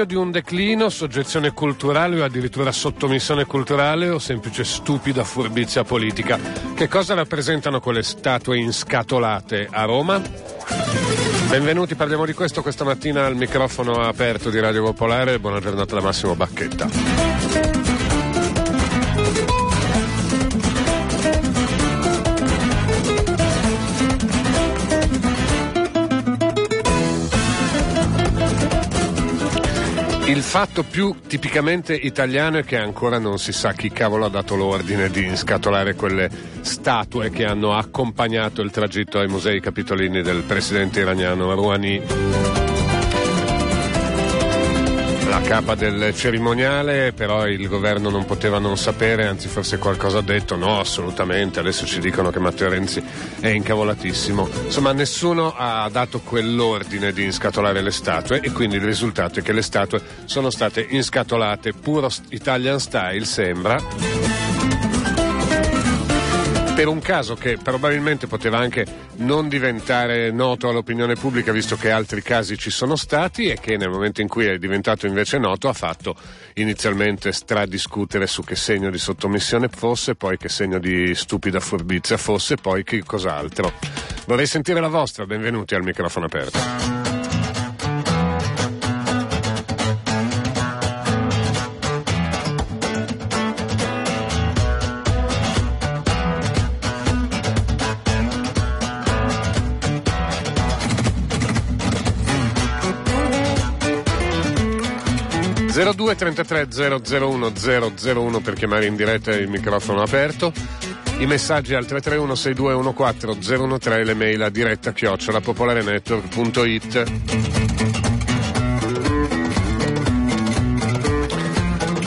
[0.00, 6.38] Segno di un declino, soggezione culturale o addirittura sottomissione culturale o semplice stupida furbizia politica?
[6.74, 10.18] Che cosa rappresentano quelle statue inscatolate a Roma?
[11.50, 15.38] Benvenuti, parliamo di questo questa mattina al microfono aperto di Radio Popolare.
[15.38, 17.29] Buona giornata da Massimo Bacchetta.
[30.30, 34.54] Il fatto più tipicamente italiano è che ancora non si sa chi cavolo ha dato
[34.54, 36.30] l'ordine di inscatolare quelle
[36.60, 42.59] statue che hanno accompagnato il tragitto ai musei capitolini del presidente iraniano Rouhani
[45.30, 50.22] la capa del cerimoniale, però il governo non poteva non sapere, anzi forse qualcosa ha
[50.22, 53.00] detto, no assolutamente, adesso ci dicono che Matteo Renzi
[53.38, 54.48] è incavolatissimo.
[54.64, 59.52] Insomma nessuno ha dato quell'ordine di inscatolare le statue e quindi il risultato è che
[59.52, 64.59] le statue sono state inscatolate puro Italian style, sembra
[66.80, 68.86] per un caso che probabilmente poteva anche
[69.16, 73.90] non diventare noto all'opinione pubblica visto che altri casi ci sono stati e che nel
[73.90, 76.16] momento in cui è diventato invece noto ha fatto
[76.54, 82.56] inizialmente stradiscutere su che segno di sottomissione fosse, poi che segno di stupida furbizia fosse,
[82.56, 83.74] poi che cos'altro.
[84.24, 86.99] Vorrei sentire la vostra, benvenuti al microfono aperto.
[106.00, 106.68] 02 33
[107.02, 107.52] 001
[108.02, 110.50] 001 per chiamare in diretta il microfono aperto.
[111.18, 117.12] I messaggi al 331 6214 013 le mail a diretta chiocciola popolarenetwork.it.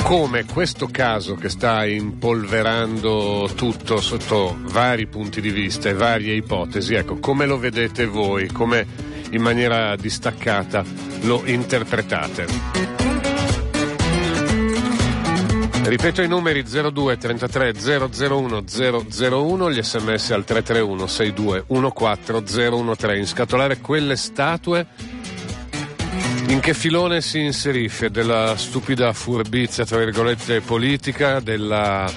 [0.01, 6.95] Come questo caso che sta impolverando tutto sotto vari punti di vista e varie ipotesi,
[6.95, 8.87] ecco, come lo vedete voi, come
[9.29, 10.83] in maniera distaccata
[11.21, 12.93] lo interpretate?
[15.85, 23.19] Ripeto i numeri 02 33 001 001, gli sms al 331 62 14 013.
[23.19, 24.87] Inscatolare quelle statue
[26.47, 28.09] in che filone si inserisce?
[28.11, 32.09] Della stupida furbizia, tra virgolette, politica, della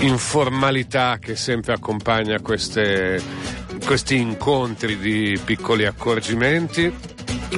[0.00, 3.20] informalità che sempre accompagna queste,
[3.84, 6.92] questi incontri di piccoli accorgimenti?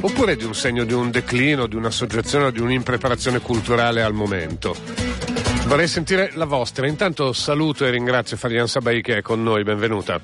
[0.01, 4.15] Oppure di un segno di un declino, di una soggezione o di un'impreparazione culturale al
[4.15, 5.12] momento?
[5.73, 6.87] Vorrei sentire la vostra.
[6.87, 10.21] Intanto saluto e ringrazio Fabian Sabai che è con noi, benvenuta.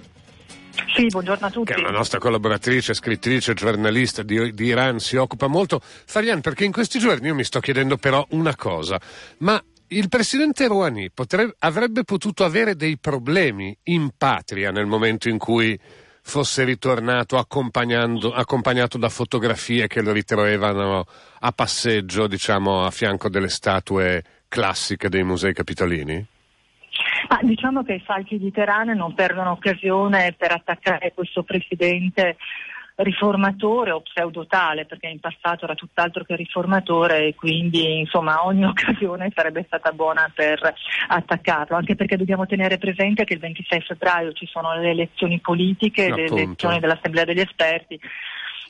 [0.94, 1.72] Sì, buongiorno a tutti.
[1.72, 5.80] Che è una nostra collaboratrice, scrittrice, giornalista di, di Iran, si occupa molto.
[5.82, 9.00] Farian, perché in questi giorni io mi sto chiedendo però una cosa,
[9.38, 15.38] ma il presidente Rouhani potrebbe, avrebbe potuto avere dei problemi in patria nel momento in
[15.38, 15.80] cui
[16.20, 21.06] fosse ritornato accompagnato da fotografie che lo ritrovavano
[21.38, 26.26] a passeggio, diciamo, a fianco delle statue classiche dei musei capitolini?
[27.28, 32.36] Ah, diciamo che i falchi di Teheran non perdono occasione per attaccare questo presidente
[32.96, 39.30] riformatore o pseudotale, perché in passato era tutt'altro che riformatore e quindi insomma ogni occasione
[39.34, 40.74] sarebbe stata buona per
[41.08, 46.06] attaccarlo, anche perché dobbiamo tenere presente che il 26 febbraio ci sono le elezioni politiche,
[46.06, 46.34] Appunto.
[46.34, 48.00] le elezioni dell'Assemblea degli esperti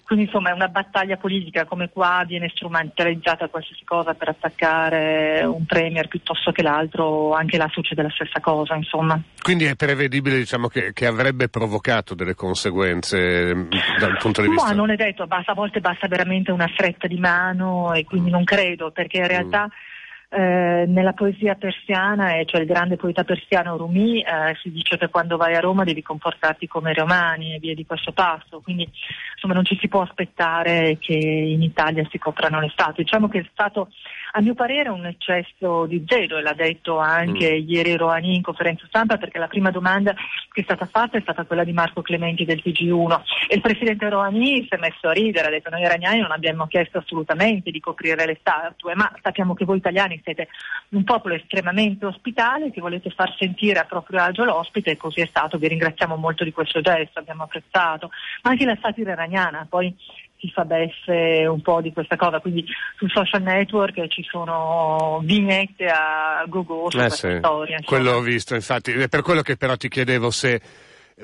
[0.08, 5.66] quindi insomma è una battaglia politica come qua viene strumentalizzata qualsiasi cosa per attaccare un
[5.66, 9.20] premier piuttosto che l'altro, anche là succede la stessa cosa insomma.
[9.42, 13.70] Quindi è prevedibile diciamo, che, che, avrebbe provocato delle conseguenze mm,
[14.00, 14.68] dal punto di vista...
[14.68, 18.30] Ma non è detto, basta, a volte basta veramente una fretta di mano e quindi
[18.30, 19.64] non credo perché in realtà...
[19.64, 19.96] Mm
[20.30, 25.38] eh, nella poesia persiana, cioè il grande poeta persiano Rumi, eh, si dice che quando
[25.38, 28.86] vai a Roma devi comportarti come romani e via di questo passo, quindi
[29.32, 33.04] insomma non ci si può aspettare che in Italia si coprano le statue.
[33.04, 33.88] Diciamo che è stato
[34.32, 37.68] a mio parere un eccesso di zelo e l'ha detto anche mm.
[37.68, 40.12] ieri Roani in conferenza stampa perché la prima domanda
[40.52, 44.08] che è stata fatta è stata quella di Marco Clementi del TG1 e il presidente
[44.10, 47.80] Roani si è messo a ridere, ha detto noi iraniani non abbiamo chiesto assolutamente di
[47.80, 50.48] coprire le statue, ma sappiamo che voi italiani siete
[50.90, 55.26] un popolo estremamente ospitale che volete far sentire a proprio agio l'ospite e così è
[55.26, 55.58] stato.
[55.58, 58.10] Vi ringraziamo molto di questo gesto, abbiamo apprezzato.
[58.42, 59.94] Ma anche la satira iraniana, poi
[60.38, 62.64] si fa beffe un po' di questa cosa, quindi
[62.96, 67.80] sul social network ci sono vignette a go-go su eh sì, storia.
[67.84, 70.60] Quello ho visto, infatti, è per quello che però ti chiedevo se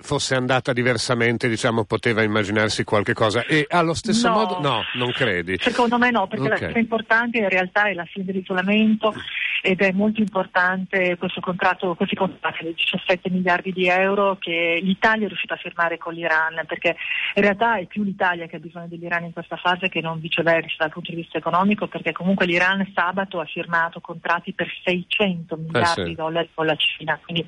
[0.00, 3.44] fosse andata diversamente, diciamo, poteva immaginarsi qualche cosa.
[3.44, 5.56] E allo stesso no, modo, no, non credi?
[5.58, 6.60] Secondo me no, perché okay.
[6.60, 9.14] la cosa importante in realtà è la fine dell'isolamento
[9.62, 15.24] ed è molto importante questo contratto, questi contratti di 17 miliardi di euro che l'Italia
[15.24, 16.96] è riuscita a firmare con l'Iran, perché
[17.34, 20.74] in realtà è più l'Italia che ha bisogno dell'Iran in questa fase che non viceversa
[20.76, 26.00] dal punto di vista economico, perché comunque l'Iran sabato ha firmato contratti per 600 miliardi
[26.00, 26.08] eh sì.
[26.10, 27.46] di dollari con la Cina, quindi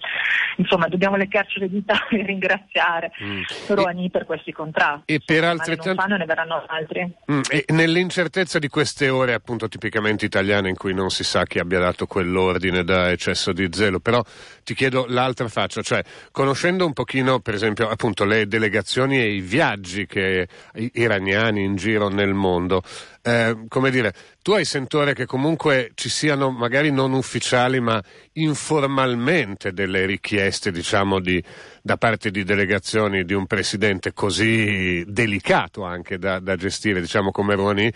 [0.57, 3.43] insomma dobbiamo leccarci le dita e ringraziare mm.
[3.69, 5.13] Rouhani per questi contratti.
[5.13, 5.95] E per altrettanto...
[5.95, 7.13] non fanno ne verranno altri.
[7.31, 7.41] Mm.
[7.51, 11.79] E nell'incertezza di queste ore appunto tipicamente italiane in cui non si sa chi abbia
[11.79, 14.23] dato quell'ordine da eccesso di zelo, però
[14.63, 19.41] ti chiedo l'altra faccia, cioè conoscendo un pochino per esempio appunto le delegazioni e i
[19.41, 22.83] viaggi che iraniani in giro nel mondo,
[23.27, 28.01] eh, come dire, tu hai sentore che comunque ci siano magari non ufficiali ma
[28.35, 31.43] informalmente delle richieste diciamo di,
[31.83, 37.57] da parte di delegazioni di un presidente così delicato anche da, da gestire diciamo come
[37.57, 37.93] Rouhani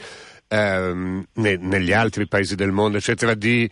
[0.48, 3.70] ehm, ne, negli altri paesi del mondo eccetera di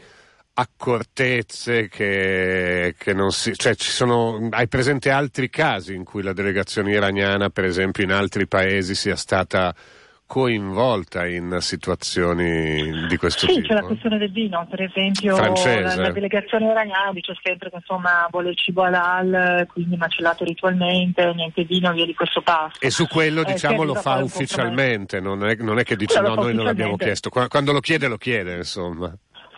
[0.54, 3.56] accortezze che, che, non si.
[3.56, 4.48] cioè ci sono.
[4.50, 9.14] Hai presente altri casi in cui la delegazione iraniana, per esempio, in altri paesi sia
[9.14, 9.72] stata
[10.28, 13.60] coinvolta in situazioni di questo sì, tipo?
[13.60, 17.76] Sì, c'è la questione del vino, per esempio la, la delegazione iraniana dice sempre che
[17.76, 22.78] insomma vuole il cibo halal, quindi macellato ritualmente, niente vino, via di questo passo.
[22.78, 26.34] E su quello eh, diciamo lo fa ufficialmente, non è, non è, che dice quello
[26.34, 29.10] no, noi non l'abbiamo chiesto, quando lo chiede lo chiede insomma.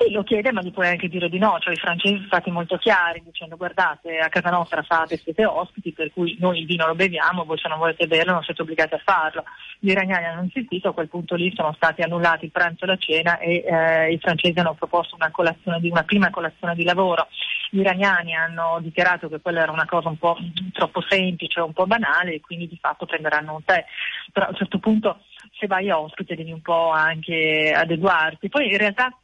[0.03, 2.51] Sì, lo chiede, ma gli puoi anche dire di no, cioè i francesi sono stati
[2.51, 6.87] molto chiari dicendo guardate a casa nostra fate, siete ospiti, per cui noi il vino
[6.87, 9.45] lo beviamo, voi se non volete berlo non siete obbligati a farlo.
[9.79, 12.97] Gli iraniani hanno insistito, a quel punto lì sono stati annullati il pranzo e la
[12.97, 15.31] cena e eh, i francesi hanno proposto una,
[15.79, 17.29] di, una prima colazione di lavoro.
[17.69, 20.39] Gli iraniani hanno dichiarato che quella era una cosa un po'
[20.73, 23.85] troppo semplice, un po' banale e quindi di fatto prenderanno un tè.
[24.33, 25.19] Però a un certo punto
[25.59, 28.49] se vai ospite devi un po' anche adeguarti.
[28.49, 29.15] Poi in realtà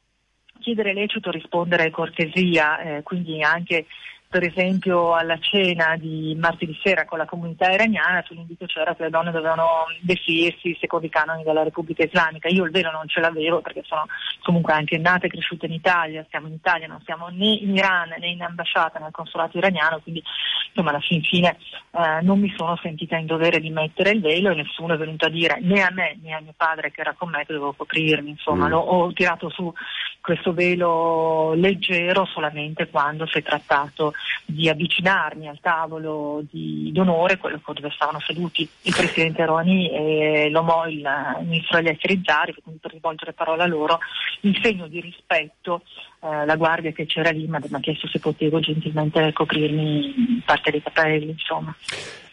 [0.61, 3.87] chiedere lecito rispondere cortesia, eh, quindi anche
[4.28, 9.11] per esempio alla cena di martedì sera con la comunità iraniana l'invito c'era che le
[9.11, 12.49] donne dovevano vestirsi secondo i canoni della Repubblica Islamica.
[12.49, 14.06] Io il vero non ce l'avevo perché sono
[14.43, 18.14] comunque anche nata e cresciuta in Italia, siamo in Italia, non siamo né in Iran
[18.19, 20.23] né in ambasciata nel consolato iraniano, quindi
[20.69, 21.56] insomma alla fin fine
[21.93, 25.26] eh, non mi sono sentita in dovere di mettere il velo e nessuno è venuto
[25.26, 27.73] a dire né a me né a mio padre che era con me che dovevo
[27.73, 28.70] coprirmi, insomma mm.
[28.70, 29.73] l'ho, ho tirato su
[30.20, 34.12] questo velo leggero solamente quando si è trattato
[34.44, 40.86] di avvicinarmi al tavolo di, d'onore, quello dove stavano seduti il Presidente Roni e l'Omo,
[40.86, 41.06] il
[41.42, 43.98] Ministro degli Esteri Zari, quindi per rivolgere parola a loro,
[44.42, 45.82] in segno di rispetto
[46.20, 50.82] eh, la guardia che c'era lì mi ha chiesto se potevo gentilmente coprirmi parte dei
[50.82, 51.74] capelli, insomma.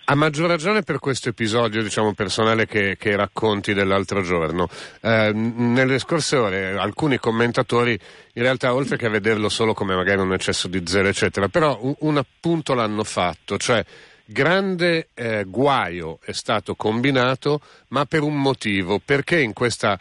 [0.05, 4.67] A maggior ragione per questo episodio diciamo, personale che, che, racconti dell'altro giorno.
[4.99, 7.97] Eh, nelle scorse ore alcuni commentatori,
[8.33, 11.79] in realtà oltre che a vederlo solo come magari un eccesso di zelo, eccetera, però
[11.81, 13.81] un, un appunto l'hanno fatto, cioè
[14.25, 19.97] grande eh, guaio è stato combinato, ma per un motivo, perché in questa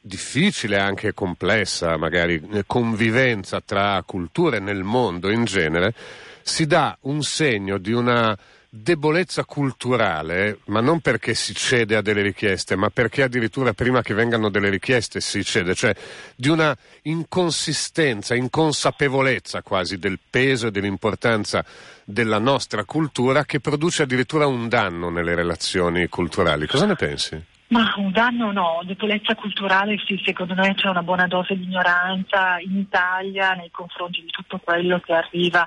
[0.00, 5.92] difficile e anche complessa magari eh, convivenza tra culture nel mondo in genere,
[6.40, 8.36] si dà un segno di una
[8.74, 14.14] debolezza culturale, ma non perché si cede a delle richieste, ma perché addirittura prima che
[14.14, 15.94] vengano delle richieste si cede, cioè
[16.34, 21.62] di una inconsistenza, inconsapevolezza quasi del peso e dell'importanza
[22.02, 26.66] della nostra cultura che produce addirittura un danno nelle relazioni culturali.
[26.66, 27.44] Cosa ne pensi?
[27.72, 32.58] Ma un danno no, debolezza culturale sì, secondo me c'è una buona dose di ignoranza
[32.58, 35.66] in Italia nei confronti di tutto quello che arriva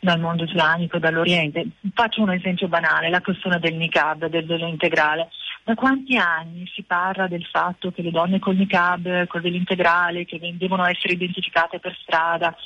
[0.00, 1.66] dal mondo islamico, dall'Oriente.
[1.94, 5.28] Faccio un esempio banale, la questione del niqab, del velo integrale.
[5.64, 10.24] Da quanti anni si parla del fatto che le donne col niqab, col velo integrale,
[10.24, 12.56] che devono essere identificate per strada,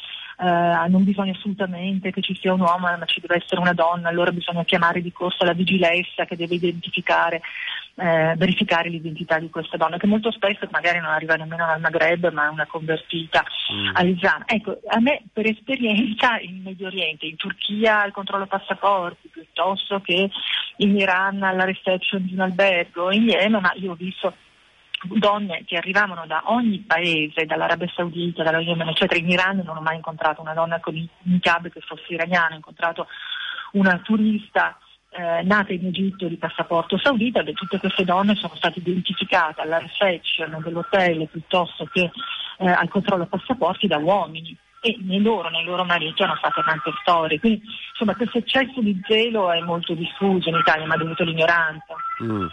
[0.43, 4.09] eh, non bisogna assolutamente che ci sia un uomo, ma ci deve essere una donna,
[4.09, 7.43] allora bisogna chiamare di corso la vigilenza che deve identificare,
[7.97, 12.30] eh, verificare l'identità di questa donna, che molto spesso magari non arriva nemmeno al Maghreb,
[12.32, 13.90] ma è una convertita mm.
[13.94, 14.42] all'Islam.
[14.47, 20.30] Ecco, a me per esperienza in Medio Oriente, in Turchia il controllo passaporti, piuttosto che
[20.76, 24.35] in Iran alla reception di un albergo, in Yemen, ma io ho visto
[25.02, 29.18] donne che arrivavano da ogni paese, dall'Arabia Saudita, dallo Yemen, eccetera.
[29.18, 32.56] In Iran non ho mai incontrato una donna con un cab che fosse iraniana, ho
[32.56, 33.06] incontrato
[33.73, 34.78] una turista
[35.11, 39.79] eh, nata in Egitto di passaporto saudita, e tutte queste donne sono state identificate alla
[39.79, 42.11] reception dell'hotel piuttosto che
[42.59, 46.62] eh, al controllo passaporti da uomini e né loro né i loro mariti hanno fatto
[46.62, 47.38] tante storie.
[47.38, 51.95] Quindi insomma questo eccesso di zelo è molto diffuso in Italia, ma dovuto all'ignoranza.
[52.23, 52.47] Mm.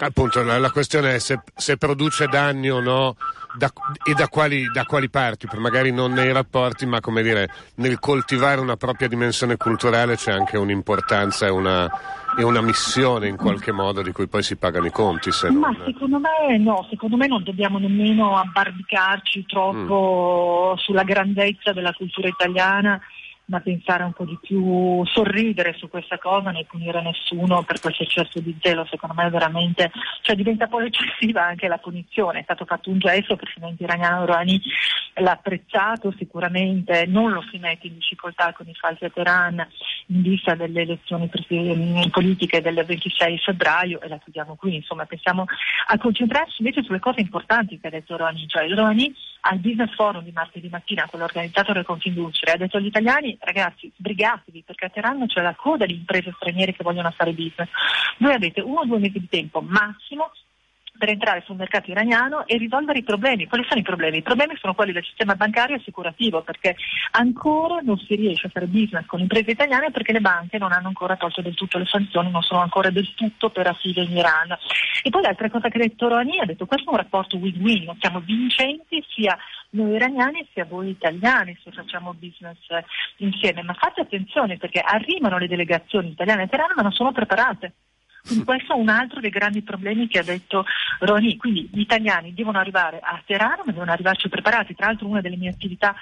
[0.00, 3.16] Appunto, la, la, questione è se, se, produce danni o no
[3.56, 3.68] da,
[4.08, 8.60] e da quali, da quali, parti, magari non nei rapporti, ma come dire, nel coltivare
[8.60, 11.90] una propria dimensione culturale c'è anche un'importanza e una,
[12.38, 15.30] e una missione in qualche modo di cui poi si pagano i conti.
[15.42, 15.82] Ma non...
[15.84, 20.78] secondo me no, secondo me non dobbiamo nemmeno abbarbicarci troppo mm.
[20.78, 23.00] sulla grandezza della cultura italiana
[23.48, 28.02] ma pensare un po' di più, sorridere su questa cosa, né punire nessuno per questo
[28.02, 29.90] eccesso di zelo, secondo me veramente,
[30.22, 34.26] cioè diventa poi eccessiva anche la punizione, è stato fatto un gesto, il Presidente iraniano
[34.26, 34.60] Rouhani
[35.14, 39.66] l'ha apprezzato sicuramente, non lo si mette in difficoltà con i falsi a Teheran
[40.06, 41.28] in vista delle elezioni
[42.10, 45.46] politiche del 26 febbraio e la chiudiamo qui, insomma pensiamo
[45.86, 50.22] a concentrarci invece sulle cose importanti che ha detto Rouhani, cioè Rouhani al business forum
[50.24, 54.88] di martedì mattina, quello organizzato da Confindustria, ha detto agli italiani ragazzi sbrigatevi perché a
[54.88, 57.68] Teheran c'è la coda di imprese straniere che vogliono fare business.
[58.18, 60.30] Voi avete uno o due mesi di tempo massimo
[60.98, 63.46] per entrare sul mercato iraniano e risolvere i problemi.
[63.46, 64.18] Quali sono i problemi?
[64.18, 66.76] I problemi sono quelli del sistema bancario e assicurativo perché
[67.12, 70.72] ancora non si riesce a fare business con le imprese italiane perché le banche non
[70.72, 74.56] hanno ancora tolto del tutto le sanzioni, non sono ancora del tutto operative in Iran.
[75.02, 77.96] E poi l'altra cosa che ha detto Rouhani ha detto questo è un rapporto win-win,
[78.00, 79.38] siamo vincenti sia
[79.70, 82.58] noi iraniani sia voi italiani se facciamo business
[83.16, 87.72] insieme, ma fate attenzione perché arrivano le delegazioni italiane e Teheran ma non sono preparate.
[88.24, 90.64] Quindi questo è un altro dei grandi problemi che ha detto
[91.00, 91.36] Roni.
[91.36, 94.74] Quindi gli italiani devono arrivare a Teheran, ma devono arrivarci preparati.
[94.74, 95.94] Tra l'altro una delle mie attività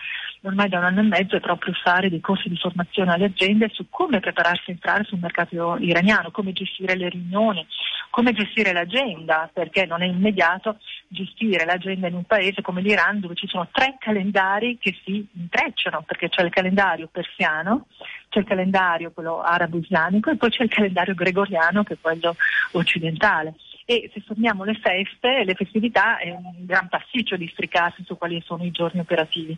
[0.43, 3.69] ormai da un anno e mezzo è proprio fare dei corsi di formazione alle aziende
[3.73, 7.67] su come prepararsi a entrare sul mercato iraniano, come gestire le riunioni,
[8.11, 13.35] come gestire l'agenda, perché non è immediato gestire l'agenda in un paese come l'Iran dove
[13.35, 17.87] ci sono tre calendari che si intrecciano, perché c'è il calendario persiano,
[18.37, 22.37] c'è il calendario quello arabo-islamico e poi c'è il calendario gregoriano che è quello
[22.73, 23.55] occidentale
[23.89, 28.43] e se sommiamo le feste, le festività è un gran pasticcio di stricarsi su quali
[28.45, 29.57] sono i giorni operativi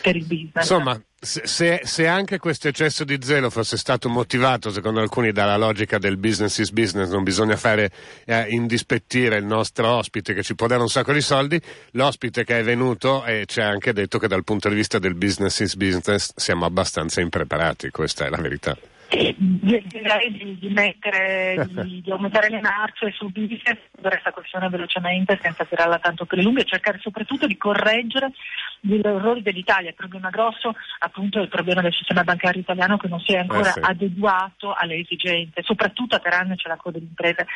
[0.00, 0.70] per il business.
[0.70, 5.98] Insomma, se, se, anche questo eccesso di zelo fosse stato motivato, secondo alcuni, dalla logica
[5.98, 7.90] del business is business, non bisogna fare
[8.24, 11.60] eh, indispettire il nostro ospite che ci può dare un sacco di soldi,
[11.90, 15.14] l'ospite che è venuto e ci ha anche detto che dal punto di vista del
[15.14, 18.74] business is business siamo abbastanza impreparati, questa è la verità
[19.08, 25.64] direi di, di, mettere, di, di, aumentare le marce su business, questa questione velocemente senza
[25.64, 28.32] tirarla tanto per le lunghe e cercare soprattutto di correggere
[28.80, 29.88] gli errori dell'Italia.
[29.88, 33.38] Il problema grosso appunto è il problema del sistema bancario italiano che non si è
[33.38, 33.80] ancora eh sì.
[33.82, 37.46] adeguato alle esigenze, soprattutto a c'è la coda di imprese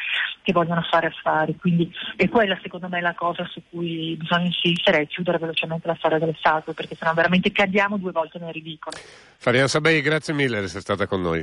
[0.42, 5.02] che vogliono fare affari, quindi è quella secondo me la cosa su cui bisogna insistere
[5.02, 8.96] e chiudere velocemente la storia delle statue perché sennò veramente cadiamo due volte nel ridicolo.
[9.36, 11.41] Faria Sabei, grazie mille di essere stata con noi.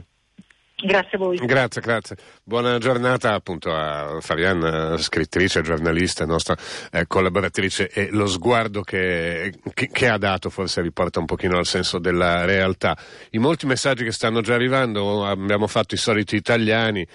[0.81, 1.38] Grazie a voi.
[1.38, 2.15] Grazie, grazie.
[2.41, 6.55] Buona giornata appunto a Fabian, scrittrice, giornalista, nostra
[6.91, 11.65] eh, collaboratrice e lo sguardo che, che, che, ha dato forse riporta un pochino al
[11.65, 12.98] senso della realtà.
[13.31, 17.05] I molti messaggi che stanno già arrivando, abbiamo fatto i soliti italiani,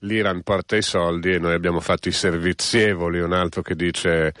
[0.00, 4.34] l'Iran porta i soldi e noi abbiamo fatto i servizievoli, un altro che dice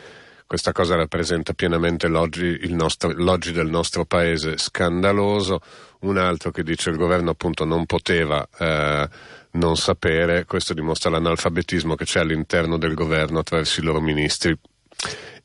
[0.54, 4.56] questa cosa rappresenta pienamente l'oggi, nostro, l'oggi del nostro paese.
[4.56, 5.60] Scandaloso.
[6.02, 9.08] Un altro che dice il governo appunto non poteva eh,
[9.52, 14.56] non sapere, questo dimostra l'analfabetismo che c'è all'interno del governo attraverso i loro ministri.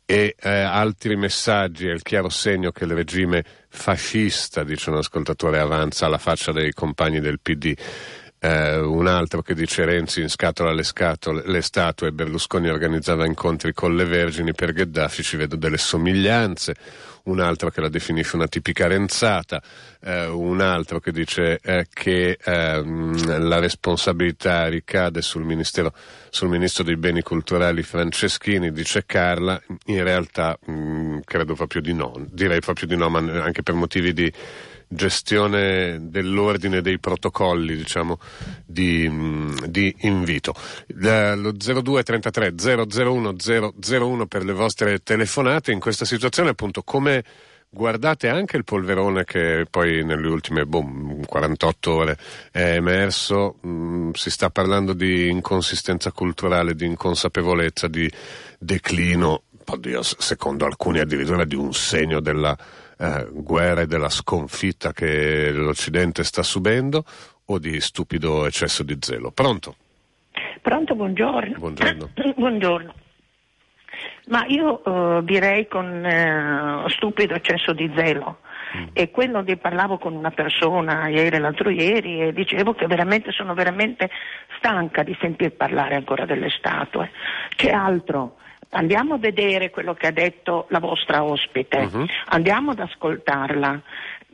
[0.05, 1.87] E eh, altri messaggi.
[1.87, 6.71] È il chiaro segno che il regime fascista, dice un ascoltatore, avanza alla faccia dei
[6.71, 7.73] compagni del PD.
[8.41, 13.73] Eh, un altro che dice Renzi in scatola le, scatole, le statue, Berlusconi organizzava incontri
[13.73, 16.75] con le vergini per Gheddafi, ci vedo delle somiglianze.
[17.21, 19.61] Un altro che la definisce una tipica renzata,
[20.01, 25.45] eh, un altro che dice eh, che ehm, la responsabilità ricade sul,
[26.29, 31.93] sul, Ministro dei Beni Culturali Franceschini, dice Carla, in realtà mh, mm, credo proprio di
[31.93, 34.33] no, direi proprio di no, ma anche per motivi di
[34.91, 38.17] gestione dell'ordine dei protocolli diciamo,
[38.65, 39.09] di,
[39.67, 40.53] di, invito.
[40.87, 43.35] Lo 0233 001
[43.79, 47.23] 001 per le vostre telefonate in questa situazione appunto come
[47.69, 52.17] guardate anche il polverone che poi nelle ultime boom, 48 ore
[52.51, 58.11] è emerso, mm, si sta parlando di inconsistenza culturale, di inconsapevolezza, di
[58.57, 62.57] declino, oddio, secondo alcuni addirittura di un segno della
[62.99, 67.05] eh, guerra e della sconfitta che l'Occidente sta subendo
[67.45, 69.31] o di stupido eccesso di zelo.
[69.31, 69.75] Pronto?
[70.61, 71.57] Pronto, buongiorno.
[71.57, 72.09] Buongiorno.
[72.35, 72.93] buongiorno.
[74.27, 78.39] Ma io uh, direi con uh, stupido eccesso di zelo,
[78.77, 78.87] mm.
[78.93, 83.31] e quello di parlavo con una persona ieri e l'altro ieri e dicevo che veramente
[83.31, 84.09] sono veramente
[84.57, 87.11] stanca di sentir parlare ancora delle statue.
[87.55, 88.35] Che altro?
[88.71, 92.05] Andiamo a vedere quello che ha detto la vostra ospite, uh-huh.
[92.27, 93.81] andiamo ad ascoltarla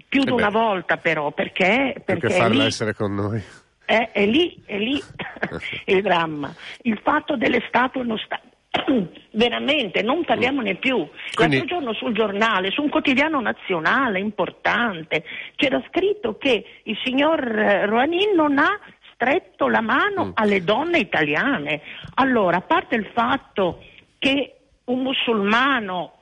[0.07, 3.41] più di una volta però perché, perché, perché farla lì, essere con noi.
[3.83, 5.01] È, è lì, è lì
[5.85, 6.53] il dramma.
[6.81, 8.39] Il fatto delle statue non sta,
[9.31, 11.07] veramente non parliamone più.
[11.33, 11.57] Quindi...
[11.57, 15.23] L'altro giorno sul giornale, su un quotidiano nazionale importante,
[15.55, 18.79] c'era scritto che il signor eh, Rouhani non ha
[19.13, 20.31] stretto la mano mm.
[20.35, 21.81] alle donne italiane.
[22.15, 23.81] Allora, a parte il fatto
[24.25, 24.55] che
[24.85, 26.13] un musulmano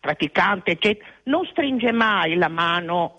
[0.00, 3.14] praticante eccetera, non stringe mai la mano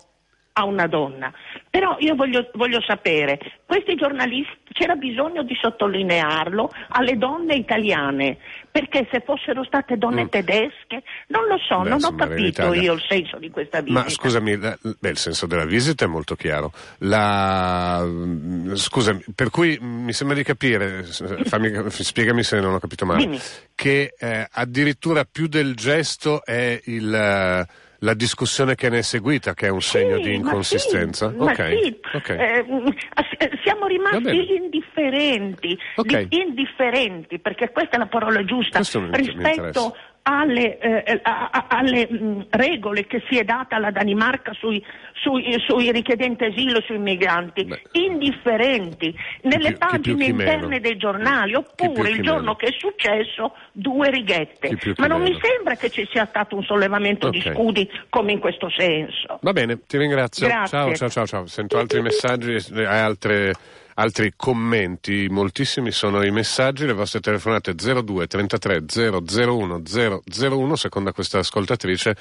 [0.56, 1.32] a una donna.
[1.68, 8.38] Però io voglio, voglio, sapere, questi giornalisti c'era bisogno di sottolinearlo alle donne italiane,
[8.70, 10.28] perché se fossero state donne mm.
[10.28, 14.00] tedesche, non lo so, Beh, non ho capito io il senso di questa visita.
[14.00, 16.72] Ma scusami, la, beh, il senso della visita è molto chiaro.
[16.98, 18.06] La,
[18.74, 23.40] scusami, per cui mi sembra di capire, fammi, spiegami se non ho capito male, Dimmi.
[23.74, 27.66] che eh, addirittura più del gesto è il
[28.04, 31.30] la discussione che ne è seguita, che è un sì, segno di inconsistenza?
[31.30, 31.82] Sì, okay.
[31.82, 32.00] Sì.
[32.12, 32.38] Okay.
[32.38, 32.64] Eh,
[33.64, 36.26] siamo rimasti indifferenti, okay.
[36.30, 38.80] indifferenti, perché questa è la parola giusta,
[39.10, 44.82] rispetto alle, eh, a, alle mh, mm, regole che si è data la Danimarca sui,
[45.12, 47.82] sui, sui richiedenti asilo e sui migranti, Beh.
[47.92, 50.80] indifferenti, nelle più, pagine interne meno.
[50.80, 52.56] dei giornali, oppure il giorno meno.
[52.56, 54.78] che è successo due righette.
[54.96, 55.34] Ma non meno.
[55.34, 57.40] mi sembra che ci sia stato un sollevamento okay.
[57.40, 59.38] di scudi come in questo senso.
[59.42, 60.46] Va bene, ti ringrazio.
[60.46, 60.78] Grazie.
[60.78, 61.46] Ciao, ciao, ciao, ciao.
[61.46, 63.52] Sento altri messaggi e altre
[63.94, 71.38] altri commenti, moltissimi sono i messaggi, le vostre telefonate 02 33 001 001, secondo questa
[71.38, 72.16] ascoltatrice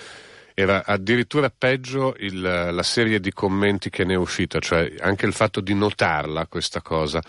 [0.53, 5.33] era addirittura peggio il, la serie di commenti che ne è uscita, cioè anche il
[5.33, 7.21] fatto di notarla questa cosa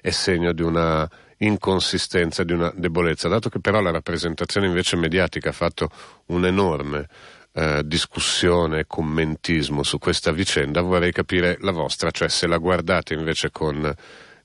[0.00, 1.08] è segno di una
[1.38, 5.90] inconsistenza, di una debolezza, dato che però la rappresentazione invece mediatica ha fatto
[6.26, 7.06] un enorme
[7.52, 13.50] eh, discussione, commentismo su questa vicenda, vorrei capire la vostra, cioè se la guardate invece
[13.50, 13.92] con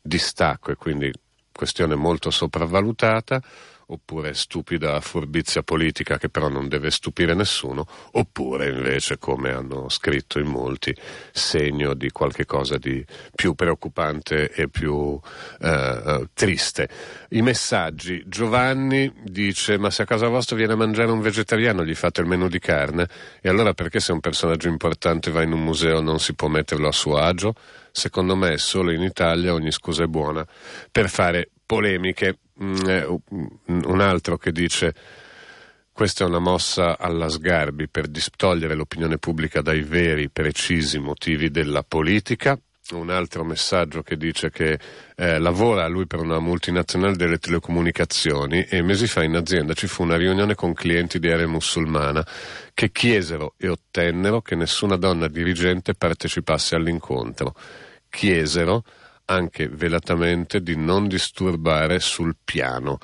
[0.01, 1.11] distacco e quindi
[1.51, 3.41] questione molto sopravvalutata
[3.87, 10.39] oppure stupida furbizia politica che però non deve stupire nessuno, oppure invece, come hanno scritto
[10.39, 10.95] in molti,
[11.31, 15.19] segno di qualche cosa di più preoccupante e più
[15.59, 16.89] eh, eh, triste.
[17.29, 18.23] I messaggi.
[18.27, 22.27] Giovanni dice: Ma se a casa vostra viene a mangiare un vegetariano, gli fate il
[22.27, 23.07] menù di carne?
[23.41, 26.87] E allora perché se un personaggio importante va in un museo non si può metterlo
[26.87, 27.53] a suo agio?
[27.91, 30.45] Secondo me solo in Italia ogni scusa è buona
[30.91, 33.05] per fare polemiche Mm, eh,
[33.65, 34.95] un altro che dice
[35.91, 41.83] questa è una mossa alla Sgarbi per distogliere l'opinione pubblica dai veri, precisi motivi della
[41.83, 42.57] politica.
[42.91, 44.79] Un altro messaggio che dice che
[45.15, 50.03] eh, lavora lui per una multinazionale delle telecomunicazioni e mesi fa in azienda ci fu
[50.03, 52.25] una riunione con clienti di area musulmana
[52.73, 57.55] che chiesero e ottennero che nessuna donna dirigente partecipasse all'incontro.
[58.07, 58.83] Chiesero
[59.25, 62.99] anche velatamente di non disturbare sul piano.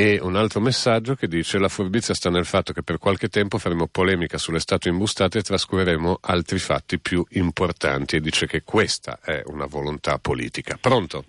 [0.00, 3.58] E un altro messaggio che dice la furbizia sta nel fatto che per qualche tempo
[3.58, 9.18] faremo polemica sulle statue imbustate e trascureremo altri fatti più importanti e dice che questa
[9.20, 10.78] è una volontà politica.
[10.80, 11.24] Pronto?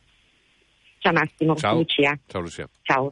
[1.00, 1.78] Ciao Massimo, Ciao.
[1.78, 2.20] Lucia.
[2.28, 2.70] Ciao Lucia.
[2.84, 3.10] Ciao.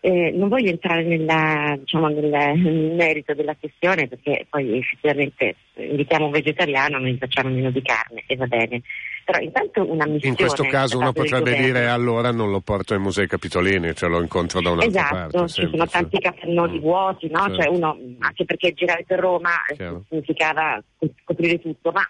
[0.00, 2.58] Eh, non voglio entrare nella, diciamo, nel,
[2.96, 8.36] merito della questione perché poi effettivamente invitiamo un vegetariano, noi facciamo meno di carne e
[8.36, 8.82] va bene.
[9.26, 10.28] Però intanto una missione.
[10.28, 14.20] In questo caso uno potrebbe dire allora non lo porto ai musei capitolini, cioè lo
[14.20, 15.36] incontro da un'altra esatto, parte.
[15.36, 16.80] Esatto, ci sono tanti capannoni mm.
[16.80, 17.40] vuoti, no?
[17.40, 17.54] Certo.
[17.56, 20.04] Cioè uno, anche perché girare per Roma eh, Chiaro.
[20.08, 20.80] significava
[21.24, 22.02] scoprire tutto, ma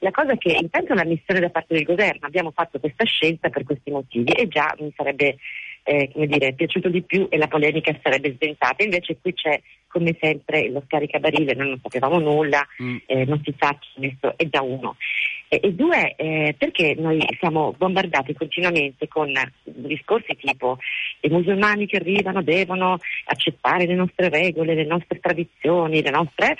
[0.00, 3.48] la cosa è che intanto la missione da parte del governo, abbiamo fatto questa scelta
[3.48, 5.38] per questi motivi e già mi sarebbe
[5.84, 8.84] eh, come dire, piaciuto di più e la polemica sarebbe sventata.
[8.84, 12.96] Invece qui c'è come sempre lo scaricabarile, noi non sapevamo nulla, mm.
[13.06, 14.96] eh, non si sa chi messo, è già uno.
[15.48, 19.32] E, e due, eh, perché noi siamo bombardati continuamente con
[19.64, 20.78] discorsi tipo
[21.20, 26.56] i musulmani che arrivano devono accettare le nostre regole, le nostre tradizioni, le nostre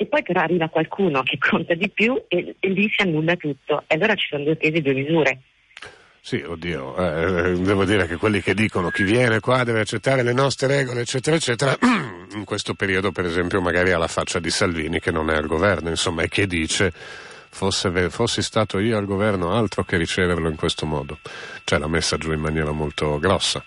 [0.00, 3.82] e poi però arriva qualcuno che conta di più e, e lì si annulla tutto.
[3.88, 5.40] E allora ci sono due pesi e due misure.
[6.20, 10.32] Sì, oddio, eh, devo dire che quelli che dicono chi viene qua deve accettare le
[10.32, 11.76] nostre regole, eccetera, eccetera,
[12.34, 15.46] in questo periodo, per esempio, magari ha la faccia di Salvini che non è al
[15.46, 16.92] governo, insomma, e che dice
[17.50, 21.18] fosse, fossi stato io al governo altro che riceverlo in questo modo.
[21.64, 23.64] Cioè l'ha messa giù in maniera molto grossa.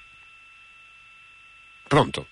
[1.87, 2.27] Pronto?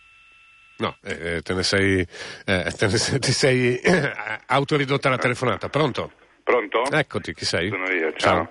[0.77, 4.13] No, eh, te ne sei, eh, te ne sei, ti sei eh,
[4.47, 5.67] autoridotta la telefonata.
[5.67, 6.11] Pronto?
[6.43, 6.83] Pronto?
[6.89, 7.69] Eccoti, chi sei?
[7.69, 8.33] Sono io, ciao.
[8.33, 8.49] ciao.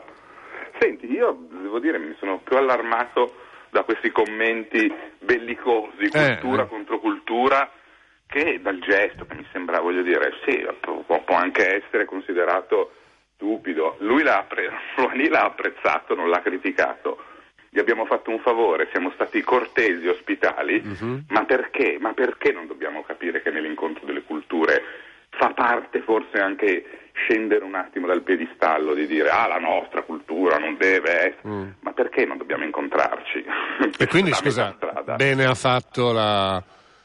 [0.79, 3.35] Senti, io devo dire mi sono più allarmato
[3.71, 6.69] da questi commenti bellicosi, eh, cultura eh.
[6.69, 7.71] contro cultura,
[8.29, 12.93] che dal gesto che mi sembra, voglio dire, sì, può, può anche essere considerato
[13.35, 13.97] stupido.
[14.01, 14.71] Lui l'ha, appre-
[15.29, 17.25] l'ha apprezzato, non l'ha criticato
[17.71, 21.25] gli abbiamo fatto un favore, siamo stati cortesi, ospitali, uh-huh.
[21.29, 21.99] ma perché?
[22.01, 24.83] Ma perché non dobbiamo capire che nell'incontro delle culture
[25.31, 30.57] fa parte forse anche scendere un attimo dal piedistallo di dire ah la nostra cultura
[30.57, 31.69] non deve essere, mm.
[31.81, 33.45] ma perché non dobbiamo incontrarci?
[33.99, 34.77] E quindi scusa,
[35.17, 36.63] bene ha fatto la,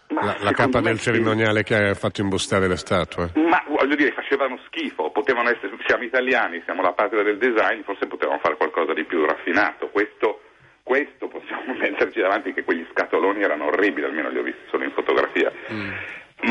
[0.08, 3.32] la, la capa del cerimoniale che ha fatto imbustare le statue?
[3.36, 8.08] Ma voglio dire, facevano schifo, potevano essere, siamo italiani, siamo la patria del design, forse
[8.08, 9.88] potevamo fare qualcosa di più raffinato.
[9.89, 10.42] Questo
[10.84, 14.92] questo possiamo metterci davanti che quegli scatoloni erano orribili, almeno li ho visti solo in
[14.92, 15.52] fotografia.
[15.72, 15.92] Mm.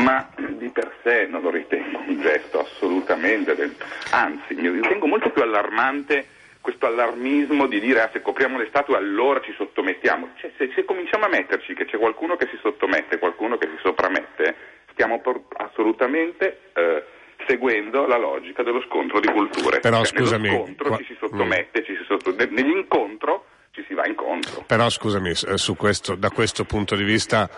[0.01, 3.75] Ma di per sé non lo ritengo un gesto assolutamente, del...
[4.11, 6.25] anzi mi ritengo molto più allarmante
[6.73, 10.29] questo allarmismo di dire ah, se copriamo le statue allora ci sottomettiamo.
[10.37, 13.77] Cioè, se, se, cominciamo a metterci che c'è qualcuno che si sottomette, qualcuno che si
[13.81, 14.55] soprammette,
[14.91, 17.03] stiamo por- assolutamente eh,
[17.47, 19.79] seguendo la logica dello scontro di culture.
[19.79, 20.49] Però cioè, scusami.
[20.49, 20.97] Nello scontro qua...
[20.97, 22.53] ci si sottomette, ci si sottomette.
[22.53, 24.63] Nell'incontro ci si va incontro.
[24.65, 27.49] Però scusami, eh, questo, da questo punto di vista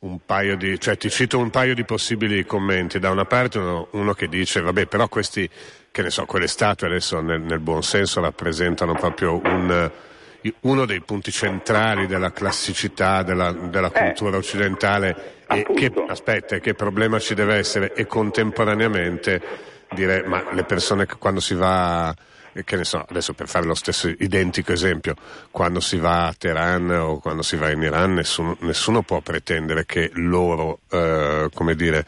[0.00, 2.98] un paio di, cioè ti cito un paio di possibili commenti.
[2.98, 5.48] Da una parte uno, uno, che dice, vabbè, però questi,
[5.90, 9.90] che ne so, quelle statue adesso nel, nel buon senso rappresentano proprio un,
[10.60, 15.36] uno dei punti centrali della classicità della, della eh, cultura eh, occidentale.
[15.48, 17.92] E che, aspetta, che problema ci deve essere?
[17.94, 19.40] E contemporaneamente
[19.90, 22.14] dire, ma le persone che quando si va
[22.64, 25.14] che ne so, adesso per fare lo stesso identico esempio,
[25.50, 29.84] quando si va a Teheran o quando si va in Iran, nessuno, nessuno può pretendere
[29.84, 32.04] che loro, eh, come dire,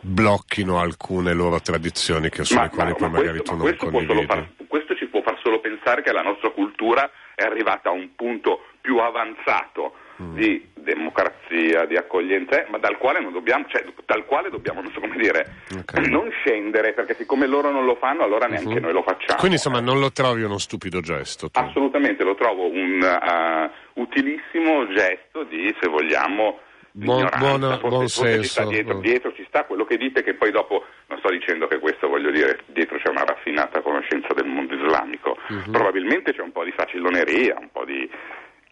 [0.00, 4.26] blocchino alcune loro tradizioni che, sulle ma, poi ma magari questo, tu non condividi.
[4.26, 8.14] Far, questo ci può far solo pensare che la nostra cultura è arrivata a un
[8.14, 10.34] punto più avanzato mm.
[10.34, 15.00] di democrazia, di accoglienza, eh, ma dal quale, dobbiamo, cioè, dal quale dobbiamo, non so
[15.00, 15.46] come dire,
[15.78, 16.08] okay.
[16.10, 18.80] non scendere, perché siccome loro non lo fanno, allora neanche uh-huh.
[18.80, 19.38] noi lo facciamo.
[19.38, 21.50] Quindi insomma non lo trovi uno stupido gesto?
[21.50, 21.58] Tu.
[21.58, 26.60] Assolutamente, lo trovo un uh, utilissimo gesto di, se vogliamo,
[26.92, 28.66] Buon, buona, buon senso.
[28.66, 32.08] Dietro, dietro, ci sta quello che dite che poi dopo, non sto dicendo che questo
[32.08, 35.70] voglio dire, dietro c'è una raffinata conoscenza del mondo islamico, uh-huh.
[35.70, 38.10] probabilmente c'è un po' di faciloneria, un po' di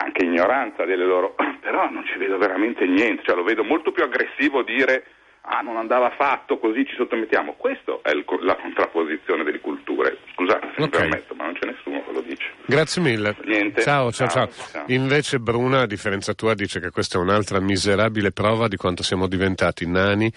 [0.09, 4.03] anche ignoranza delle loro, però non ci vedo veramente niente, cioè lo vedo molto più
[4.03, 5.05] aggressivo dire
[5.51, 7.55] ah non andava fatto, così ci sottomettiamo.
[7.55, 10.19] Questa è il, la contrapposizione delle culture.
[10.35, 10.83] Scusate se okay.
[10.83, 12.53] mi permetto, ma non c'è nessuno che lo dice.
[12.67, 13.35] Grazie mille.
[13.45, 13.81] Niente.
[13.81, 14.85] Ciao, ciao, ciao, ciao.
[14.89, 19.27] Invece Bruna, a differenza tua, dice che questa è un'altra miserabile prova di quanto siamo
[19.27, 20.31] diventati nani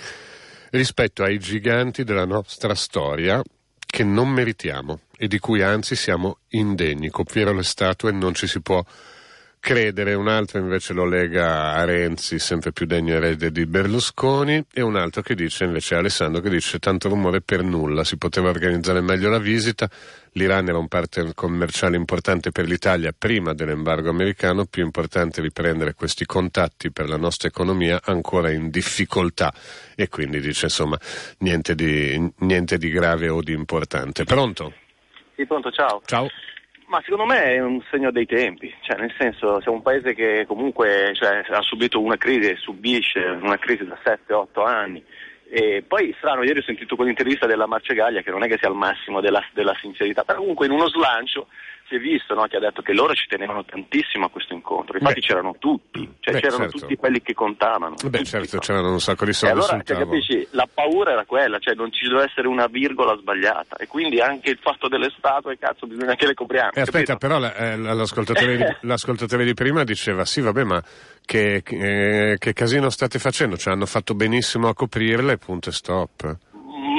[0.71, 3.41] rispetto ai giganti della nostra storia
[3.85, 7.09] che non meritiamo e di cui anzi siamo indegni.
[7.09, 8.81] Copiare le statue non ci si può
[9.61, 14.81] credere, un altro invece lo lega a Renzi, sempre più degno erede di Berlusconi, e
[14.81, 19.01] un altro che dice invece Alessandro che dice tanto rumore per nulla, si poteva organizzare
[19.01, 19.87] meglio la visita,
[20.31, 26.25] l'Iran era un partner commerciale importante per l'Italia prima dell'embargo americano, più importante riprendere questi
[26.25, 29.53] contatti per la nostra economia ancora in difficoltà
[29.95, 30.97] e quindi dice insomma
[31.37, 34.23] niente di, niente di grave o di importante.
[34.23, 34.73] Pronto?
[35.35, 36.01] Sì, pronto, ciao.
[36.05, 36.27] Ciao.
[36.91, 40.43] Ma secondo me è un segno dei tempi, cioè nel senso siamo un paese che
[40.45, 45.01] comunque cioè, ha subito una crisi e subisce una crisi da 7-8 anni.
[45.49, 48.75] E poi strano, ieri ho sentito quell'intervista della Marcegaglia che non è che sia al
[48.75, 51.47] massimo della, della sincerità, però comunque in uno slancio
[51.91, 54.97] si è visto no, che ha detto che loro ci tenevano tantissimo a questo incontro,
[54.97, 55.25] infatti Beh.
[55.25, 56.77] c'erano tutti, cioè Beh, c'erano certo.
[56.79, 57.95] tutti quelli che contavano.
[57.95, 58.61] Beh tutti, certo, no?
[58.61, 59.55] c'erano un sacco di soldi.
[59.55, 63.17] E allora, cioè, capisci, la paura era quella, cioè non ci doveva essere una virgola
[63.17, 66.71] sbagliata e quindi anche il fatto delle statue, cazzo, bisogna che le copriamo.
[66.73, 70.81] Eh, aspetta, però la, eh, l'ascoltatore, di, l'ascoltatore, di, prima diceva sì, vabbè, ma
[71.25, 73.57] che, che, che casino state facendo?
[73.57, 76.37] Cioè hanno fatto benissimo a coprirle, punto e stop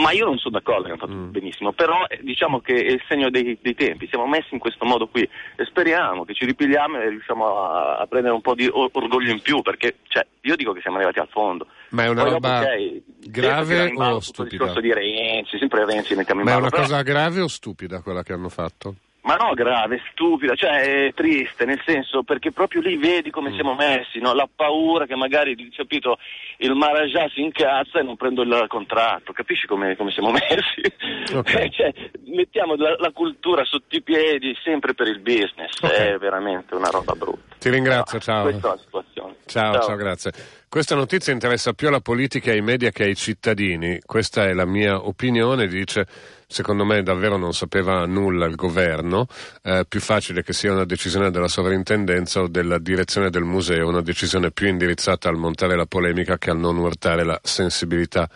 [0.00, 1.30] ma io non sono d'accordo che hanno fatto mm.
[1.30, 4.84] benissimo, però eh, diciamo che è il segno dei, dei, tempi, siamo messi in questo
[4.84, 8.68] modo qui e speriamo che ci ripigliamo e riusciamo a, a prendere un po' di
[8.70, 11.66] orgoglio in più, perché cioè, io dico che siamo arrivati al fondo.
[11.90, 14.80] Ma è una Poi roba dopo, okay, grave o stupida?
[14.80, 18.32] Di Renzi, sempre Renzi mettiamo in Ma è una cosa grave o stupida quella che
[18.32, 18.94] hanno fatto?
[19.22, 23.54] Ma no, grave, stupida, cioè è triste, nel senso perché proprio lì vedi come mm.
[23.54, 24.34] siamo messi, no?
[24.34, 26.18] la paura che magari capito,
[26.58, 31.34] il Maharaja si incazza e non prendo il contratto, capisci come, come siamo messi?
[31.34, 31.70] Okay.
[31.70, 31.92] cioè,
[32.24, 36.14] mettiamo la, la, cultura sotto i piedi sempre per il business, okay.
[36.14, 37.54] è veramente una roba brutta.
[37.60, 38.42] Ti ringrazio, no, ciao.
[38.42, 39.34] Questa è la situazione.
[39.46, 40.32] Ciao, ciao, ciao grazie.
[40.68, 44.00] Questa notizia interessa più alla politica e ai media che ai cittadini.
[44.04, 46.06] Questa è la mia opinione, dice
[46.52, 49.26] secondo me davvero non sapeva nulla il governo,
[49.62, 54.02] eh, più facile che sia una decisione della sovrintendenza o della direzione del museo, una
[54.02, 58.28] decisione più indirizzata al montare la polemica che al non urtare la sensibilità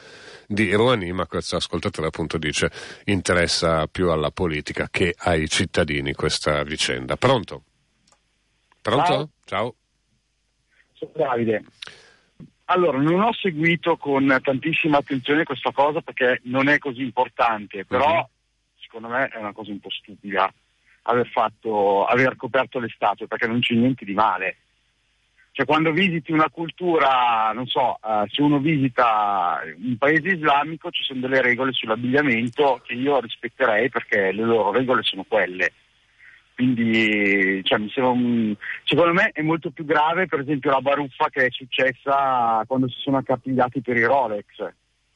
[0.46, 2.70] di Rouhani, ma questo ascoltatore appunto dice
[3.05, 7.16] interessa più alla politica che ai cittadini questa vicenda.
[7.16, 7.64] Pronto?
[8.81, 9.05] Pronto?
[9.05, 9.31] Ciao.
[9.44, 9.74] Ciao.
[10.94, 11.64] Sono Davide.
[12.68, 18.18] Allora, non ho seguito con tantissima attenzione questa cosa perché non è così importante, però
[18.18, 18.29] uh-huh.
[18.81, 20.52] secondo me è una cosa un po' stupida
[21.02, 24.57] aver, fatto, aver coperto le statue perché non c'è niente di male.
[25.52, 31.02] Cioè quando visiti una cultura, non so, uh, se uno visita un paese islamico ci
[31.02, 35.72] sono delle regole sull'abbigliamento che io rispetterei perché le loro regole sono quelle.
[36.56, 38.56] Quindi cioè, un...
[38.84, 42.96] secondo me è molto più grave per esempio la baruffa che è successa quando si
[42.98, 44.46] sono accappigliati per i Rolex.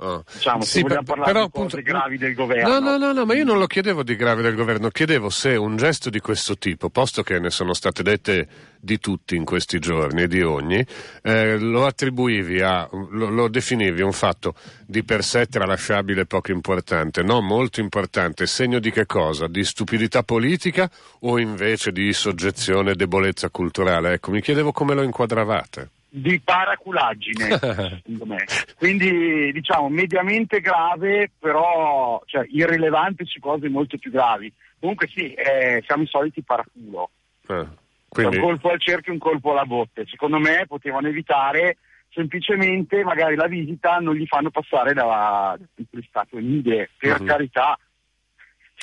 [0.03, 0.25] Oh.
[0.33, 2.79] Diciamo, sì, per, parlare però, appunto, gravi del governo.
[2.79, 5.57] No, no, no, no, ma io non lo chiedevo di gravi del governo, chiedevo se
[5.57, 8.49] un gesto di questo tipo, posto che ne sono state dette
[8.81, 10.83] di tutti in questi giorni e di ogni,
[11.21, 14.55] eh, lo attribuivi a, lo, lo, definivi un fatto
[14.87, 19.49] di per sé tralasciabile e poco importante, no, molto importante, segno di che cosa?
[19.49, 24.15] Di stupidità politica o invece di soggezione e debolezza culturale?
[24.15, 27.57] Ecco, mi chiedevo come lo inquadravate di paraculaggine,
[28.03, 28.45] secondo me.
[28.77, 34.53] Quindi diciamo mediamente grave, però cioè, irrilevante su cose molto più gravi.
[34.79, 37.11] Comunque sì, eh, siamo i soliti paraculo.
[37.49, 37.67] Eh,
[38.09, 38.37] quindi...
[38.37, 40.05] Un colpo al cerchio e un colpo alla botte.
[40.07, 41.77] Secondo me potevano evitare
[42.13, 47.27] semplicemente magari la visita non gli fanno passare da, da Stati Uniti, per uh-huh.
[47.27, 47.79] carità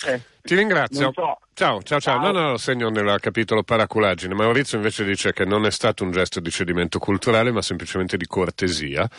[0.05, 1.11] eh, Ti ringrazio.
[1.13, 1.39] So.
[1.53, 2.19] Ciao, ciao, ciao.
[2.19, 4.33] No, no, lo segno nel capitolo paraculaggine.
[4.35, 8.27] Maurizio invece dice che non è stato un gesto di cedimento culturale, ma semplicemente di
[8.27, 9.09] cortesia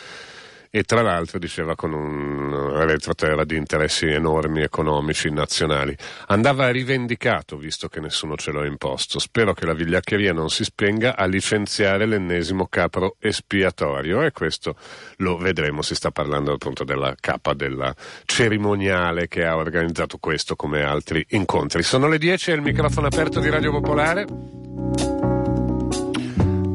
[0.69, 5.95] e tra l'altro diceva con un retroterra di interessi enormi economici nazionali.
[6.27, 9.19] Andava rivendicato, visto che nessuno ce l'ha imposto.
[9.19, 14.75] Spero che la vigliaccheria non si spenga a licenziare l'ennesimo capro espiatorio e questo
[15.17, 17.93] lo vedremo, si sta parlando appunto della capa della
[18.25, 21.83] cerimoniale che ha organizzato questo come altri incontri.
[21.83, 24.25] Sono le 10 e il microfono aperto di Radio Popolare.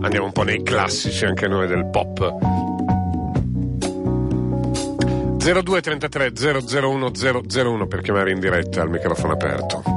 [0.00, 2.63] Andiamo un po' nei classici anche noi del pop.
[5.44, 6.32] 0233
[6.80, 9.93] 001 001 per chiamare in diretta al microfono aperto.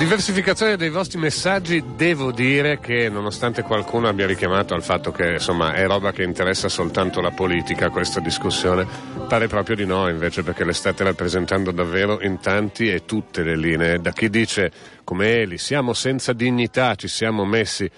[0.00, 5.74] Diversificazione dei vostri messaggi devo dire che nonostante qualcuno abbia richiamato al fatto che insomma
[5.74, 8.86] è roba che interessa soltanto la politica questa discussione,
[9.28, 13.58] pare proprio di no invece perché le state rappresentando davvero in tanti e tutte le
[13.58, 14.00] linee.
[14.00, 14.72] Da chi dice
[15.04, 17.90] come Eli siamo senza dignità, ci siamo messi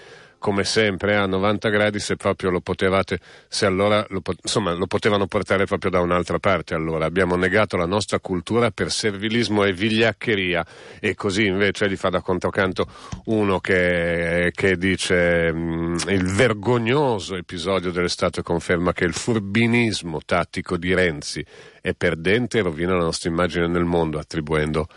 [0.43, 5.29] come sempre a 90 gradi se proprio lo potevate, se allora lo, insomma, lo potevano
[5.29, 7.05] portare proprio da un'altra parte allora.
[7.05, 10.67] Abbiamo negato la nostra cultura per servilismo e vigliaccheria
[10.99, 12.89] e così invece gli fa da controcanto
[13.27, 20.93] uno che, che dice mh, il vergognoso episodio dell'estate conferma che il furbinismo tattico di
[20.93, 21.47] Renzi
[21.81, 24.89] è perdente e rovina la nostra immagine nel mondo attribuendo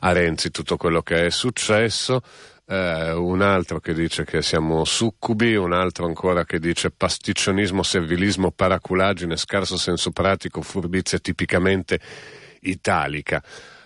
[0.00, 2.22] a Renzi tutto quello che è successo
[2.66, 8.50] eh, un altro che dice che siamo succubi, un altro ancora che dice pasticcionismo, servilismo,
[8.50, 12.00] paraculaggine, scarso senso pratico, furbizia tipicamente
[12.60, 13.42] italica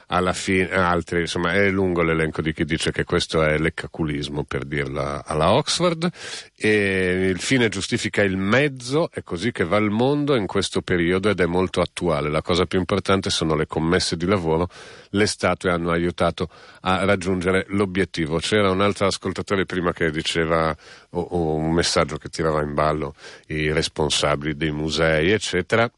[0.09, 4.65] alla fine, altri, insomma, è lungo l'elenco di chi dice che questo è leccaculismo, per
[4.65, 6.09] dirla alla Oxford,
[6.57, 11.29] e il fine giustifica il mezzo, è così che va il mondo in questo periodo
[11.29, 12.31] ed è molto attuale.
[12.31, 14.69] La cosa più importante sono le commesse di lavoro,
[15.11, 16.49] le statue hanno aiutato
[16.81, 18.39] a raggiungere l'obiettivo.
[18.39, 20.75] C'era un altro ascoltatore prima che diceva,
[21.11, 23.15] o, o un messaggio che tirava in ballo
[23.49, 25.91] i responsabili dei musei, eccetera.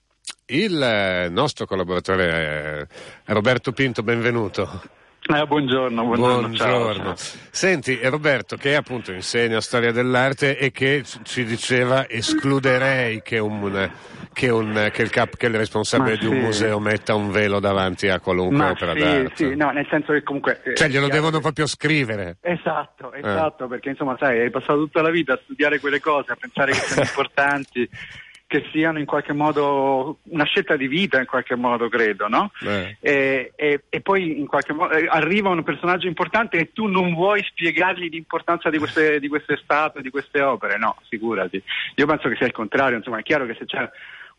[0.53, 2.89] Il nostro collaboratore
[3.25, 4.83] è Roberto Pinto, benvenuto.
[5.33, 6.49] Eh, buongiorno, buongiorno.
[6.49, 7.15] buongiorno.
[7.17, 13.91] Senti, Roberto, che appunto insegna storia dell'arte e che ci diceva escluderei che, un,
[14.33, 17.61] che, un, che, il, cap, che il, responsabile Ma di un museo metta un velo
[17.61, 19.35] davanti a qualunque Ma opera sì, d'arte.
[19.37, 20.63] Sì, no, nel senso che comunque...
[20.65, 22.39] Eh, cioè glielo devono proprio scrivere.
[22.41, 23.69] Esatto, esatto, eh.
[23.69, 26.81] perché insomma sai, hai passato tutta la vita a studiare quelle cose, a pensare che
[26.81, 27.89] sono importanti
[28.51, 32.51] che siano in qualche modo una scelta di vita, in qualche modo credo, no?
[32.99, 37.15] E, e, e, poi in qualche modo eh, arriva un personaggio importante e tu non
[37.15, 41.63] vuoi spiegargli l'importanza di queste, di queste statue, di queste opere, no, figurati.
[41.95, 43.89] Io penso che sia il contrario, insomma, è chiaro che se c'è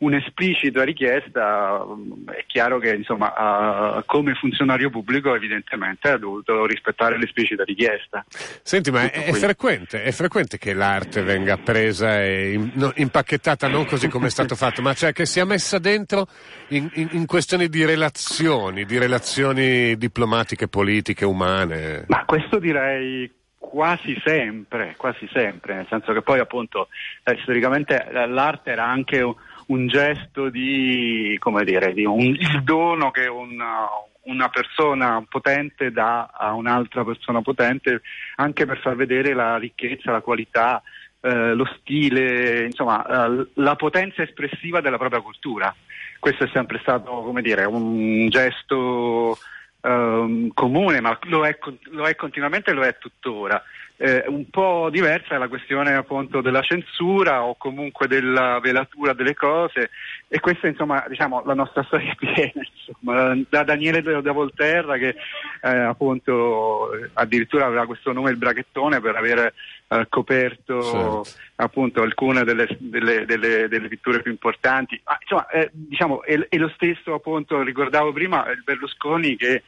[0.02, 1.86] un'esplicita richiesta,
[2.26, 8.24] è chiaro che insomma, come funzionario pubblico evidentemente ha dovuto rispettare l'esplicita richiesta.
[8.62, 12.58] Senti, ma è, è, frequente, è, frequente, che l'arte venga presa e
[12.96, 16.26] impacchettata non così come è stato fatto, ma cioè che sia messa dentro
[16.68, 22.06] in, in, in questioni di relazioni, di relazioni diplomatiche, politiche, umane?
[22.08, 26.88] Ma questo direi quasi sempre, quasi sempre, nel senso che poi appunto
[27.22, 29.22] eh, storicamente l'arte era anche
[29.66, 33.86] un gesto di, come dire, di un, il dono che una,
[34.22, 38.02] una persona potente dà a un'altra persona potente
[38.36, 40.82] anche per far vedere la ricchezza, la qualità,
[41.20, 45.74] eh, lo stile, insomma, eh, la potenza espressiva della propria cultura.
[46.18, 49.36] Questo è sempre stato, come dire, un gesto
[49.80, 51.58] eh, comune, ma lo è,
[51.90, 53.62] lo è continuamente e lo è tuttora.
[54.04, 59.34] Eh, un po' diversa è la questione appunto della censura o comunque della velatura delle
[59.34, 59.90] cose.
[60.26, 65.14] E questa insomma diciamo la nostra storia è piena insomma, da Daniele da Volterra che
[65.62, 69.54] eh, appunto addirittura aveva questo nome il braghettone per aver
[69.86, 71.22] eh, coperto certo.
[71.54, 75.00] appunto alcune delle, delle, delle, delle, pitture più importanti.
[75.04, 79.62] Ah, insomma eh, diciamo è, è, lo stesso appunto ricordavo prima il Berlusconi che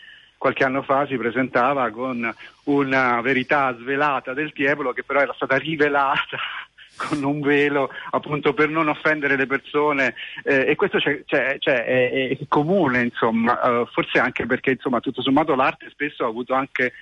[0.45, 2.31] qualche anno fa si presentava con
[2.65, 6.37] una verità svelata del Tiepolo che però era stata rivelata
[6.99, 10.15] con un velo appunto per non offendere le persone.
[10.43, 15.01] Eh, e questo c'è, c'è, c'è, è, è, comune insomma, uh, forse anche perché insomma
[15.01, 16.93] tutto sommato l'arte spesso ha avuto anche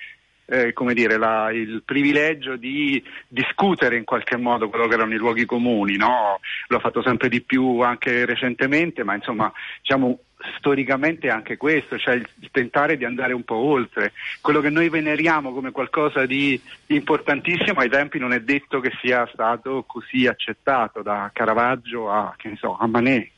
[0.45, 5.17] eh, come dire, la, il privilegio di discutere in qualche modo quello che erano i
[5.17, 6.39] luoghi comuni, no?
[6.67, 9.51] l'ho fatto sempre di più anche recentemente, ma insomma
[9.81, 10.19] diciamo
[10.57, 14.13] storicamente anche questo, cioè il, il, tentare di andare un po' oltre.
[14.41, 19.29] Quello che noi veneriamo come qualcosa di importantissimo ai tempi non è detto che sia
[19.31, 23.29] stato così accettato da Caravaggio a, so, a Manet.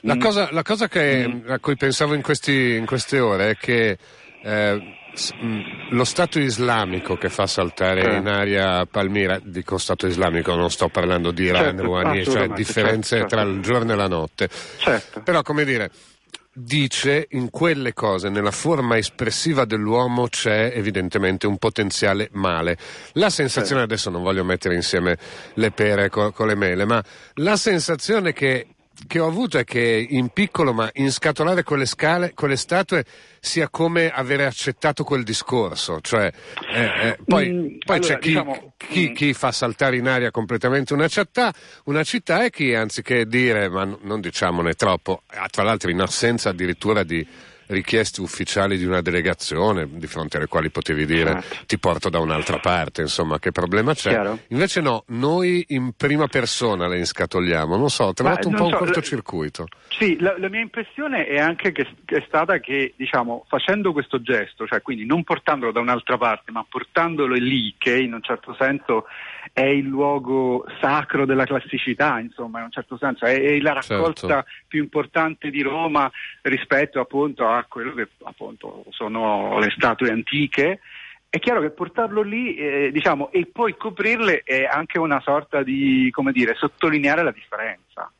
[0.00, 0.20] La, mm.
[0.20, 1.50] cosa, la cosa che, mm.
[1.50, 3.98] a cui pensavo in, questi, in, queste ore è che
[4.42, 4.97] eh,
[5.90, 8.16] lo Stato islamico che fa saltare eh.
[8.16, 13.36] in aria Palmira, dico Stato islamico, non sto parlando di Iran, certo, cioè differenze certo,
[13.36, 14.48] tra il giorno e la notte.
[14.78, 15.20] Certo.
[15.22, 15.90] Però come dire,
[16.52, 22.76] dice in quelle cose, nella forma espressiva dell'uomo c'è evidentemente un potenziale male.
[23.12, 25.16] La sensazione, adesso non voglio mettere insieme
[25.54, 27.02] le pere con, con le mele, ma
[27.34, 28.66] la sensazione che
[29.06, 33.04] che ho avuto è che in piccolo, ma inscatolare quelle, scale, quelle statue
[33.40, 36.00] sia come avere accettato quel discorso.
[36.00, 36.30] Cioè,
[36.72, 39.14] eh, eh, poi, mm, poi allora, c'è chi, diciamo, chi, mm.
[39.14, 41.52] chi, fa saltare in aria completamente una città,
[41.84, 47.02] una città e chi anziché dire, ma non diciamone troppo, tra l'altro in assenza addirittura
[47.04, 47.26] di
[47.68, 51.64] richieste ufficiali di una delegazione di fronte alle quali potevi dire certo.
[51.66, 54.10] ti porto da un'altra parte, insomma, che problema c'è?
[54.10, 54.38] Chiaro.
[54.48, 58.70] Invece no, noi in prima persona le inscatoliamo, non so, ho trovato un po' so,
[58.70, 59.66] un cortocircuito.
[59.88, 64.20] Sì, la, la, mia impressione è anche che, che, è stata che, diciamo, facendo questo
[64.20, 68.54] gesto, cioè quindi non portandolo da un'altra parte, ma portandolo lì, che in un certo
[68.58, 69.06] senso
[69.58, 74.26] è il luogo sacro della classicità, insomma, in un certo senso, è, è la raccolta
[74.28, 74.50] certo.
[74.68, 76.08] più importante di Roma
[76.42, 80.78] rispetto appunto a quello che appunto sono le statue antiche.
[81.28, 86.08] È chiaro che portarlo lì, eh, diciamo, e poi coprirle è anche una sorta di,
[86.12, 88.12] come dire, sottolineare la differenza.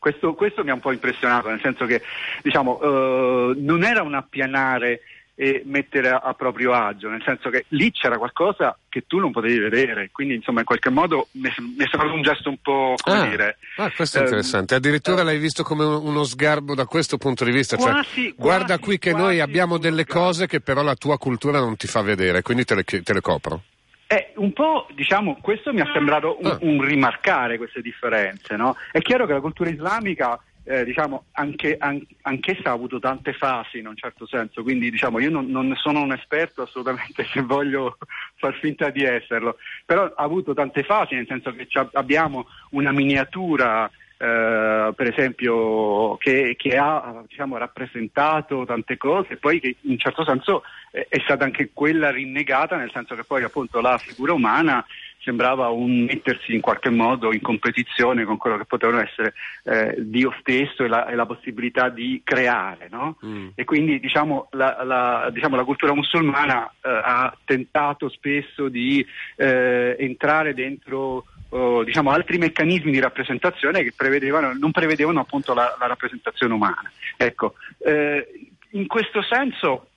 [0.00, 2.02] Questo, questo mi ha un po' impressionato, nel senso che,
[2.42, 5.02] diciamo, eh, non era un appianare
[5.42, 9.32] e mettere a, a, proprio agio, nel senso che lì c'era qualcosa che tu non
[9.32, 13.18] potevi vedere, quindi insomma in qualche modo mi è sembrato un gesto un po' come
[13.18, 13.58] ah, dire.
[13.78, 17.44] Ah, questo è ehm, interessante, addirittura eh, l'hai visto come uno sgarbo da questo punto
[17.44, 21.18] di vista, cioè, quasi, guarda qui che noi abbiamo delle cose che però la tua
[21.18, 23.64] cultura non ti fa vedere, quindi te le, te le copro.
[24.06, 26.58] Eh, un po', diciamo, questo mi ha sembrato un, ah.
[26.60, 28.76] un rimarcare queste differenze, no?
[28.92, 33.78] È chiaro che la cultura islamica eh, diciamo, anche, an- anch'essa ha avuto tante fasi
[33.78, 37.98] in un certo senso, quindi diciamo, io non, non sono un esperto assolutamente se voglio
[38.36, 43.90] far finta di esserlo, però ha avuto tante fasi, nel senso che abbiamo una miniatura
[44.22, 49.98] eh, per esempio, che, che ha diciamo, rappresentato tante cose e poi che in un
[49.98, 54.32] certo senso è, è stata anche quella rinnegata, nel senso che poi appunto la figura
[54.32, 54.84] umana
[55.22, 60.34] sembrava un mettersi in qualche modo in competizione con quello che potevano essere eh, Dio
[60.40, 62.88] stesso e la, e la, possibilità di creare.
[62.90, 63.16] No?
[63.24, 63.48] Mm.
[63.54, 69.04] E quindi diciamo, la, la, diciamo, la cultura musulmana eh, ha tentato spesso di
[69.36, 75.76] eh, entrare dentro oh, diciamo, altri meccanismi di rappresentazione che prevedevano, non prevedevano appunto la,
[75.78, 76.90] rappresentazione umana.
[77.16, 79.88] Ecco, eh, in questo senso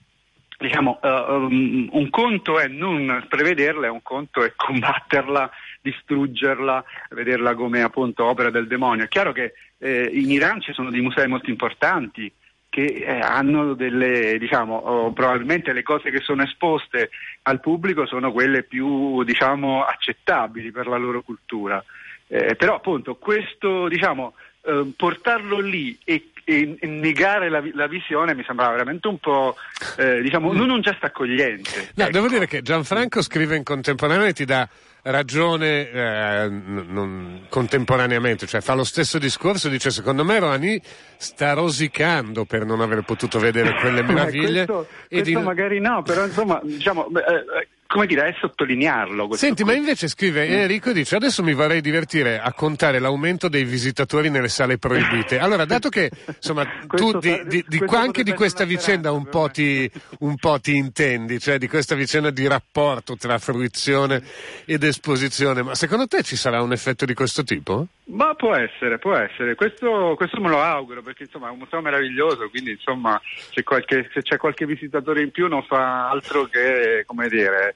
[0.66, 5.50] diciamo, uh, um, un conto è non prevederla, un conto è combatterla,
[5.82, 9.06] distruggerla, vederla come appunto opera del demonio.
[9.06, 12.32] È chiaro che eh, in Iran ci sono dei musei molto importanti
[12.70, 17.10] che eh, hanno delle, diciamo, oh, probabilmente le cose che sono esposte
[17.44, 21.84] al pubblico sono quelle più, diciamo, accettabili per la loro cultura.
[22.28, 28.36] Eh, però appunto questo, diciamo, eh, portarlo lì e e, e negare la, la, visione
[28.36, 29.56] mi sembrava veramente un po',
[29.98, 31.90] eh, diciamo, non un gesto accogliente.
[31.96, 32.12] No, ecco.
[32.12, 34.70] devo dire che Gianfranco scrive in contemporanea e ti dà
[35.02, 40.80] ragione eh, non, contemporaneamente, cioè fa lo stesso discorso, dice secondo me Roani
[41.18, 44.66] sta rosicando per non aver potuto vedere quelle meraviglie.
[44.66, 45.44] questo, questo di...
[45.44, 49.36] magari no, però insomma diciamo, eh, come dire, è sottolinearlo.
[49.36, 54.30] Senti, ma invece scrive Enrico dice adesso mi vorrei divertire a contare l'aumento dei visitatori
[54.30, 55.38] nelle sale proibite.
[55.40, 56.66] Allora, dato che insomma
[56.96, 60.76] tu di, di, di qua, anche di questa vicenda un po, ti, un po' ti
[60.76, 64.22] intendi, cioè di questa vicenda di rapporto tra fruizione
[64.66, 67.88] ed esposizione, ma secondo te ci sarà un effetto di questo tipo?
[68.08, 71.82] Ma può essere, può essere, questo, questo me lo auguro perché insomma è un museo
[71.82, 73.20] meraviglioso, quindi insomma
[73.64, 77.76] qualche, se c'è qualche visitatore in più non fa altro che, come dire,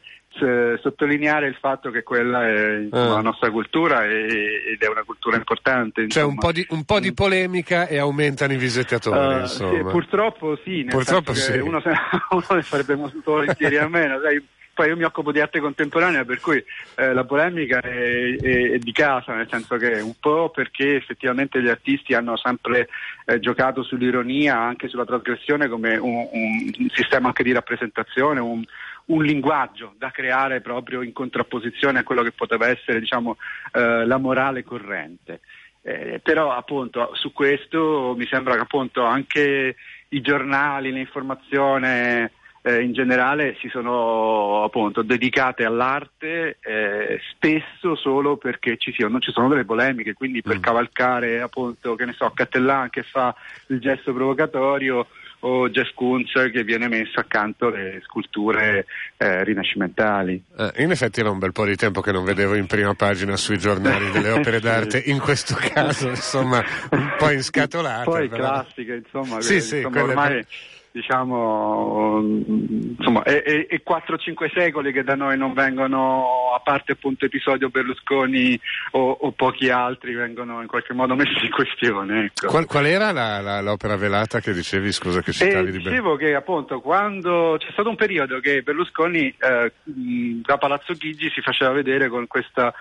[0.81, 3.15] sottolineare il fatto che quella è insomma, ah.
[3.15, 6.01] la nostra cultura e, ed è una cultura importante.
[6.01, 6.25] Insomma.
[6.25, 9.41] Cioè un po, di, un po' di polemica e aumentano i visitatori.
[9.41, 11.57] Uh, sì, purtroppo sì, purtroppo sì.
[11.57, 11.89] Uno, se,
[12.29, 14.19] uno ne farebbe molto volentieri a meno.
[14.21, 14.41] Sai,
[14.79, 16.63] poi io mi occupo di arte contemporanea, per cui
[16.95, 21.61] eh, la polemica è, è, è, di casa, nel senso che un po' perché effettivamente
[21.61, 22.87] gli artisti hanno sempre
[23.25, 28.63] eh, giocato sull'ironia, anche sulla trasgressione come un, un sistema anche di rappresentazione, un,
[29.07, 33.35] un linguaggio da creare proprio in contrapposizione a quello che poteva essere diciamo,
[33.73, 35.41] eh, la morale corrente.
[35.81, 39.75] Eh, però appunto su questo mi sembra che appunto anche
[40.07, 42.31] i giornali, l'informazione
[42.61, 49.31] eh, in generale si sono appunto dedicate all'arte eh, spesso solo perché ci, siano, ci
[49.31, 50.61] sono delle polemiche, quindi per mm.
[50.61, 53.33] cavalcare appunto che ne so Cattellan che fa
[53.67, 55.07] il gesto provocatorio
[55.41, 58.85] o Jeff Koons che viene messo accanto alle sculture
[59.17, 60.43] eh, rinascimentali.
[60.57, 63.37] Eh, in effetti era un bel po' di tempo che non vedevo in prima pagina
[63.37, 68.03] sui giornali delle opere d'arte, in questo caso insomma un po' inscatolate.
[68.03, 68.43] Poi però.
[68.43, 70.33] classiche, insomma, sì, che, sì, insomma ormai...
[70.33, 70.47] Per
[70.91, 77.25] diciamo, insomma, è, è, è 4-5 secoli che da noi non vengono, a parte appunto
[77.25, 78.59] episodio Berlusconi
[78.91, 82.25] o, o, pochi altri, vengono in qualche modo messi in questione.
[82.25, 82.47] Ecco.
[82.47, 86.15] Qual, qual, era la, la, l'opera velata che dicevi, scusa che citavi eh, di Dicevo
[86.15, 91.71] che appunto quando c'è stato un periodo che Berlusconi eh, da Palazzo Chigi si faceva
[91.71, 92.73] vedere con questa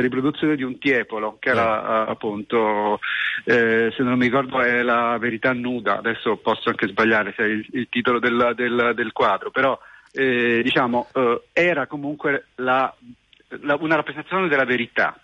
[0.00, 2.10] riproduzione di un tiepolo, che era eh.
[2.10, 2.98] appunto,
[3.44, 7.46] eh, se non mi ricordo, è la verità nuda, adesso posso anche sbagliare se è
[7.46, 9.78] il, il titolo del, del, del, quadro, però
[10.12, 12.92] eh, diciamo, eh, era comunque la,
[13.60, 15.16] la, una rappresentazione della verità.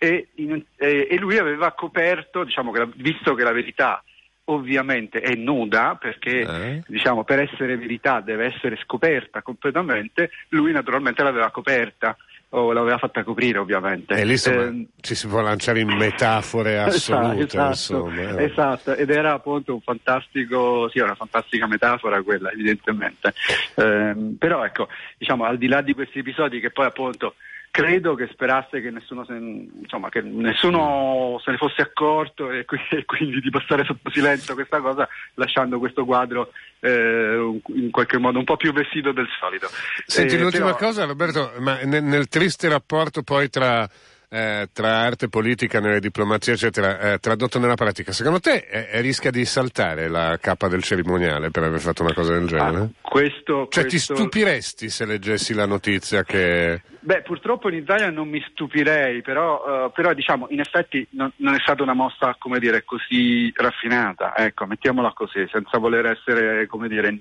[0.00, 4.02] E, in, e, lui aveva coperto, diciamo che, visto che la verità
[4.44, 6.82] ovviamente è nuda perché eh.
[6.86, 12.16] diciamo, per essere verità deve essere scoperta completamente, lui naturalmente l'aveva coperta
[12.50, 14.14] o l'aveva fatta coprire ovviamente.
[14.14, 17.42] E lì insomma, eh, ci si può lanciare in metafore esatto, assolute.
[17.44, 18.44] Esatto, insomma, eh.
[18.44, 23.34] esatto, ed era appunto un fantastico, sì, una fantastica metafora quella evidentemente.
[23.74, 24.88] Eh, però ecco,
[25.18, 27.34] diciamo, al di là di questi episodi che poi appunto
[27.78, 33.40] credo che sperasse che nessuno, se, insomma, che nessuno se ne fosse accorto e, quindi
[33.40, 36.50] di passare sotto silenzio questa cosa lasciando questo quadro
[36.80, 39.68] eh, in qualche modo un po' più vestito del solito.
[40.06, 40.88] Senti, eh, l'ultima però...
[40.88, 43.88] cosa Roberto, ma nel, nel triste rapporto poi tra
[44.28, 49.30] eh, tra arte politica nelle diplomazie eccetera eh, tradotto nella pratica secondo te eh, rischia
[49.30, 52.78] di saltare la cappa del cerimoniale per aver fatto una cosa del genere?
[52.78, 54.14] Ah, questo, cioè questo...
[54.14, 59.86] ti stupiresti se leggessi la notizia che Beh, purtroppo in Italia non mi stupirei, però,
[59.86, 64.36] uh, però diciamo, in effetti non, non, è stata una mossa, come dire, così raffinata,
[64.36, 67.16] ecco, mettiamola così, senza voler essere, come dire,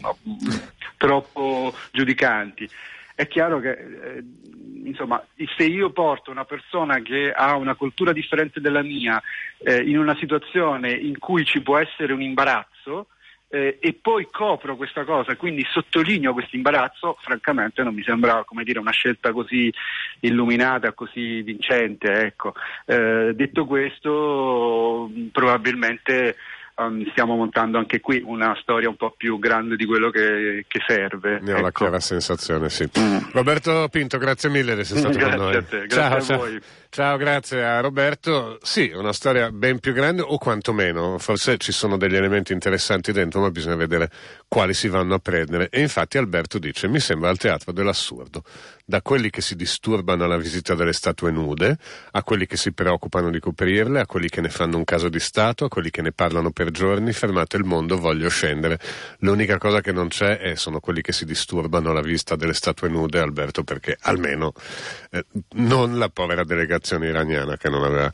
[0.00, 0.16] no,
[0.96, 2.66] troppo giudicanti.
[3.16, 4.24] È chiaro che eh,
[4.84, 5.24] insomma,
[5.56, 9.20] se io porto una persona che ha una cultura differente dalla mia
[9.58, 13.08] eh, in una situazione in cui ci può essere un imbarazzo,
[13.48, 18.78] eh, e poi copro questa cosa, quindi sottolineo questo imbarazzo, francamente non mi sembra dire,
[18.78, 19.72] una scelta così
[20.20, 22.12] illuminata, così vincente.
[22.12, 22.54] Ecco.
[22.84, 26.36] Eh, detto questo, probabilmente
[26.76, 30.80] um, stiamo montando anche qui una storia un po' più grande di quello che, che
[30.86, 31.40] serve.
[31.40, 31.62] Ne ho ecco.
[31.62, 32.88] la chiara sensazione, sì.
[32.98, 33.18] Mm.
[33.32, 35.56] Roberto Pinto, grazie mille di essere stato grazie con noi.
[35.56, 36.36] A te, grazie ciao, a ciao.
[36.38, 36.60] voi.
[36.88, 38.58] Ciao, grazie a Roberto.
[38.62, 43.40] Sì, una storia ben più grande o quantomeno, forse ci sono degli elementi interessanti dentro,
[43.40, 44.10] ma bisogna vedere
[44.48, 45.68] quali si vanno a prendere.
[45.70, 48.42] E infatti Alberto dice, mi sembra il teatro dell'assurdo,
[48.88, 51.76] da quelli che si disturbano alla visita delle statue nude,
[52.12, 55.18] a quelli che si preoccupano di coprirle, a quelli che ne fanno un caso di
[55.18, 58.78] Stato, a quelli che ne parlano per giorni, fermate il mondo, voglio scendere.
[59.18, 62.88] L'unica cosa che non c'è è, sono quelli che si disturbano alla vista delle statue
[62.88, 64.52] nude, Alberto, perché almeno
[65.10, 65.24] eh,
[65.54, 68.12] non la povera delegazione iraniana che non aveva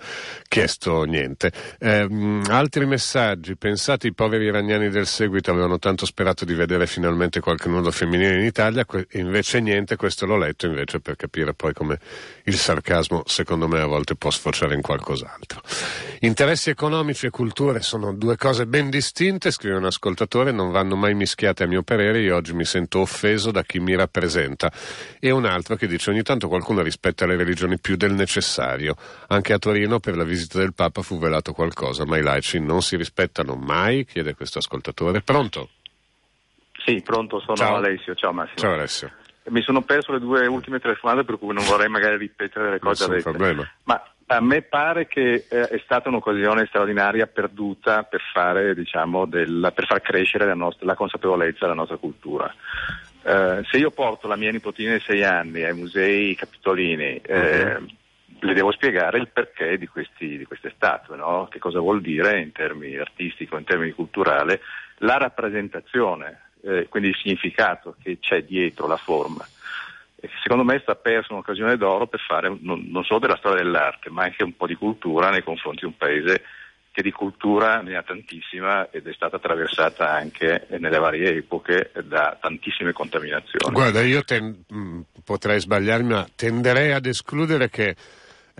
[0.49, 1.53] chiesto niente.
[1.79, 7.41] Eh, altri messaggi, pensate i poveri iraniani del seguito avevano tanto sperato di vedere finalmente
[7.41, 11.73] qualche nudo femminile in Italia, que- invece niente, questo l'ho letto invece per capire poi
[11.73, 11.99] come
[12.45, 15.61] il sarcasmo secondo me a volte può sfociare in qualcos'altro.
[16.21, 21.15] Interessi economici e culture sono due cose ben distinte, scrive un ascoltatore, non vanno mai
[21.15, 24.73] mischiate a mio parere, io oggi mi sento offeso da chi mi rappresenta.
[25.19, 28.97] E un altro che dice ogni tanto qualcuno rispetta le religioni più del necessario necessario.
[29.29, 32.83] Anche a Torino per la visita del Papa fu velato qualcosa, ma i laici non
[32.83, 35.23] si rispettano mai, chiede questo ascoltatore.
[35.23, 35.71] Pronto?
[36.85, 37.77] Sì, pronto, sono Ciao.
[37.77, 38.15] Alessio.
[38.15, 38.57] Ciao Massimo.
[38.57, 39.13] Ciao Alessio.
[39.49, 43.09] Mi sono perso le due ultime telefonate per cui non vorrei magari ripetere le cose
[43.09, 43.23] dette.
[43.23, 43.69] problema.
[43.85, 49.73] Ma a me pare che eh, è stata un'occasione straordinaria perduta per, fare, diciamo, del,
[49.75, 52.53] per far crescere la, nostra, la consapevolezza della nostra cultura.
[53.25, 58.01] Eh, se io porto la mia nipotina di sei anni ai musei capitolini, eh, uh-huh
[58.43, 61.47] le devo spiegare il perché di, questi, di queste statue, no?
[61.49, 64.59] che cosa vuol dire in termini artistici, in termini culturali,
[64.99, 69.47] la rappresentazione, eh, quindi il significato che c'è dietro la forma.
[70.43, 74.23] Secondo me sta persa un'occasione d'oro per fare non, non, solo della storia dell'arte, ma
[74.23, 76.45] anche un po' di cultura nei confronti di un paese
[76.93, 82.37] che di cultura ne ha tantissima ed è stata attraversata anche nelle varie epoche da
[82.41, 83.73] tantissime contaminazioni.
[83.73, 87.97] Guarda, io ten- mm, potrei sbagliarmi, ma tenderei ad escludere che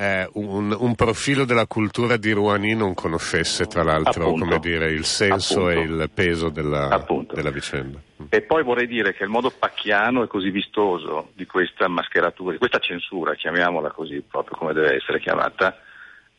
[0.03, 5.05] eh, un, un, profilo della cultura di Rouhani non conoscesse tra l'altro appunto, dire, il
[5.05, 8.01] senso appunto, e il peso della, della, vicenda.
[8.29, 12.59] E poi vorrei dire che il modo pacchiano e così vistoso di questa mascheratura, di
[12.59, 15.79] questa censura, chiamiamola così proprio come deve essere chiamata,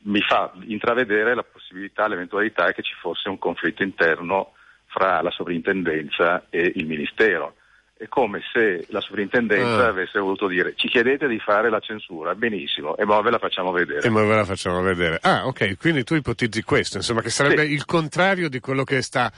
[0.06, 4.52] mi fa intravedere la possibilità, l'eventualità che ci fosse un conflitto interno
[4.88, 7.56] fra la sovrintendenza e il Ministero
[8.04, 9.88] è come se la sovrintendenza ah.
[9.88, 13.72] avesse voluto dire ci chiedete di fare la censura, benissimo, e poi ve la facciamo
[13.72, 14.06] vedere.
[14.06, 15.20] E poi ve la facciamo vedere.
[15.22, 17.72] Ah, ok, quindi tu ipotizzi questo, insomma, che sarebbe sì.
[17.72, 19.32] il contrario di quello che sta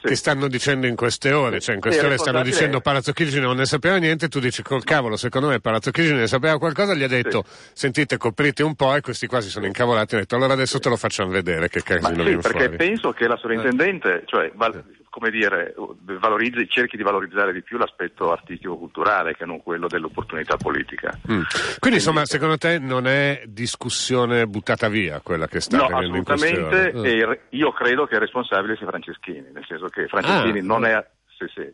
[0.00, 3.56] che stanno dicendo in queste ore, cioè in queste ore stanno dicendo Palazzo Chigi non
[3.56, 7.02] ne sapeva niente, tu dici col cavolo, secondo me Palazzo Chigi ne sapeva qualcosa, gli
[7.02, 7.70] ha detto sì.
[7.72, 10.96] sentite coprite un po' e questi quasi sono incavolati, hanno detto allora adesso te lo
[10.96, 12.76] facciamo vedere che casino sì, perché fuori.
[12.76, 15.74] penso che la sovrintendente, cioè, val- come dire,
[16.20, 21.16] valorizzi, cerchi di valorizzare di più l'aspetto artistico-culturale che non quello dell'opportunità politica.
[21.16, 21.24] Mm.
[21.24, 21.46] Quindi,
[21.78, 26.24] Quindi insomma, secondo te non è discussione buttata via quella che sta no, avvenendo in
[26.24, 26.60] queste ore?
[26.60, 30.84] No, assolutamente, io credo che il responsabile sia Franceschini, nel senso che Franceschini ah, non
[30.84, 31.06] è
[31.38, 31.72] sì, sì,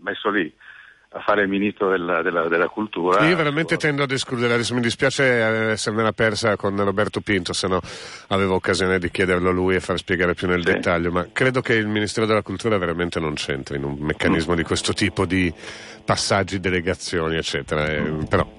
[0.00, 0.52] messo lì
[1.10, 3.26] a fare il ministro della, della, della cultura.
[3.26, 3.80] Io veramente so.
[3.80, 7.80] tendo ad escludere, adesso mi dispiace essermela persa con Roberto Pinto, se no
[8.28, 10.72] avevo occasione di chiederlo a lui e far spiegare più nel sì.
[10.72, 14.56] dettaglio, ma credo che il Ministero della Cultura veramente non c'entri in un meccanismo mm.
[14.56, 15.52] di questo tipo di
[16.04, 18.00] passaggi, delegazioni, eccetera.
[18.00, 18.24] Mm.
[18.24, 18.57] però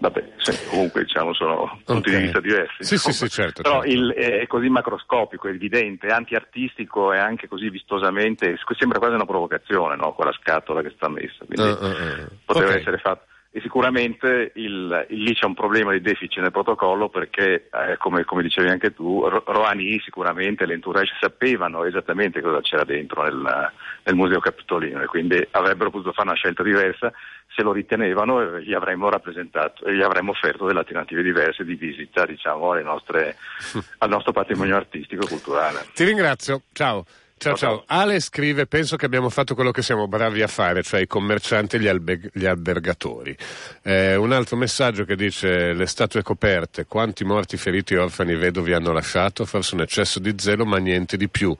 [0.00, 2.14] Vabbè, sì, comunque diciamo sono punti okay.
[2.14, 2.84] di vista diversi.
[2.84, 3.62] Sì, sì, sì, certo.
[3.62, 3.96] Però certo.
[3.96, 9.96] Il, è così macroscopico, è evidente, antiartistico e anche così vistosamente, sembra quasi una provocazione,
[9.96, 10.12] no?
[10.14, 11.44] quella scatola che sta messa.
[11.44, 12.28] Quindi uh, uh, uh.
[12.44, 12.80] poteva okay.
[12.80, 13.24] essere fatto.
[13.58, 18.42] E sicuramente il, lì c'è un problema di deficit nel protocollo perché, eh, come, come,
[18.42, 23.72] dicevi anche tu, Roani sicuramente e l'entourage sapevano esattamente cosa c'era dentro nel,
[24.04, 27.12] nel Museo Capitolino e quindi avrebbero potuto fare una scelta diversa
[27.52, 31.74] se lo ritenevano e gli avremmo rappresentato e gli avremmo offerto delle alternative diverse di
[31.74, 33.34] visita diciamo, nostre,
[33.98, 35.84] al nostro patrimonio artistico e culturale.
[35.92, 37.04] Ti ringrazio, ciao.
[37.38, 37.84] Ciao, ciao.
[37.86, 41.76] Ale scrive: Penso che abbiamo fatto quello che siamo bravi a fare, cioè i commercianti
[41.76, 43.36] e gli, albe- gli albergatori.
[43.82, 48.72] Eh, un altro messaggio che dice: Le statue coperte, quanti morti, feriti, orfani e vedovi
[48.72, 49.46] hanno lasciato?
[49.46, 51.56] Forse un eccesso di zelo, ma niente di più.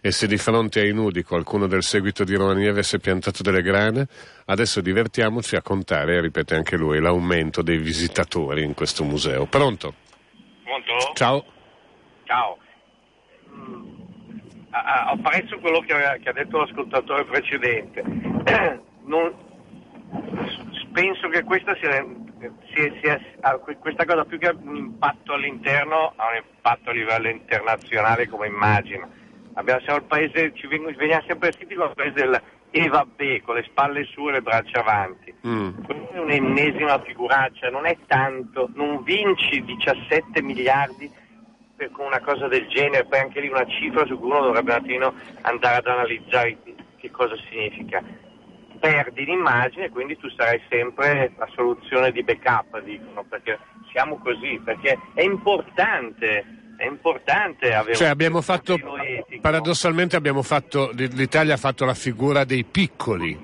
[0.00, 4.08] E se di fronte ai nudi qualcuno del seguito di Romani avesse piantato delle grane,
[4.46, 9.46] adesso divertiamoci a contare, ripete anche lui, l'aumento dei visitatori in questo museo.
[9.46, 9.94] Pronto?
[10.64, 11.12] Pronto?
[11.14, 11.44] Ciao.
[12.24, 12.58] Ciao
[14.70, 18.02] apprezzo quello che, che, ha detto l'ascoltatore precedente.
[19.02, 19.34] Non,
[20.92, 22.06] penso che questa, sia,
[22.72, 28.28] sia, sia, questa cosa più che un impatto all'interno ha un impatto a livello internazionale
[28.28, 29.08] come immagino.
[29.54, 32.42] Abbiamo, siamo il paese, ci veniamo sempre sentiti come il paese del
[32.72, 35.34] e vabbè, con le spalle su e le braccia avanti.
[35.46, 35.82] Mm.
[35.82, 41.10] Questa è un'ennesima figuraccia, non è tanto, non vinci 17 miliardi
[41.88, 44.76] con una cosa del genere, poi anche lì una cifra su cui uno dovrebbe un
[44.76, 46.58] attimino andare ad analizzare
[46.96, 48.02] che cosa significa.
[48.78, 53.58] Perdi l'immagine quindi tu sarai sempre la soluzione di backup, dicono, perché
[53.90, 58.78] siamo così, perché è importante è importante avere cioè abbiamo fatto
[59.42, 63.38] paradossalmente abbiamo fatto l'Italia ha fatto la figura dei piccoli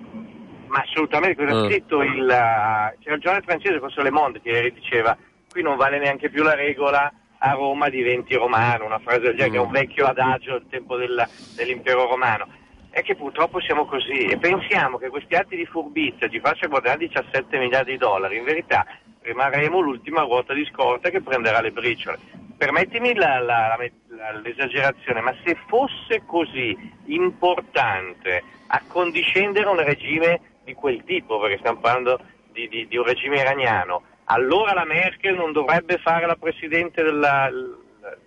[0.68, 1.66] ma assolutamente cosa ha uh.
[1.66, 5.14] scritto il c'era il giornale francese forse Le Monde che diceva
[5.51, 9.59] qui non vale neanche più la regola a Roma diventi romano, una frase del genere,
[9.59, 9.66] mm.
[9.66, 12.47] un vecchio adagio del tempo del, dell'impero romano.
[12.91, 17.07] È che purtroppo siamo così e pensiamo che questi atti di furbizia ci facciano guadagnare
[17.07, 18.87] 17 miliardi di dollari, in verità
[19.20, 22.18] rimarremo l'ultima ruota di scorta che prenderà le briciole.
[22.57, 23.76] Permettimi la, la,
[24.09, 26.74] la, l'esagerazione, ma se fosse così
[27.07, 32.18] importante accondiscendere un regime di quel tipo, perché stiamo parlando
[32.53, 37.51] di, di, di un regime iraniano, allora la Merkel non dovrebbe fare la Presidente della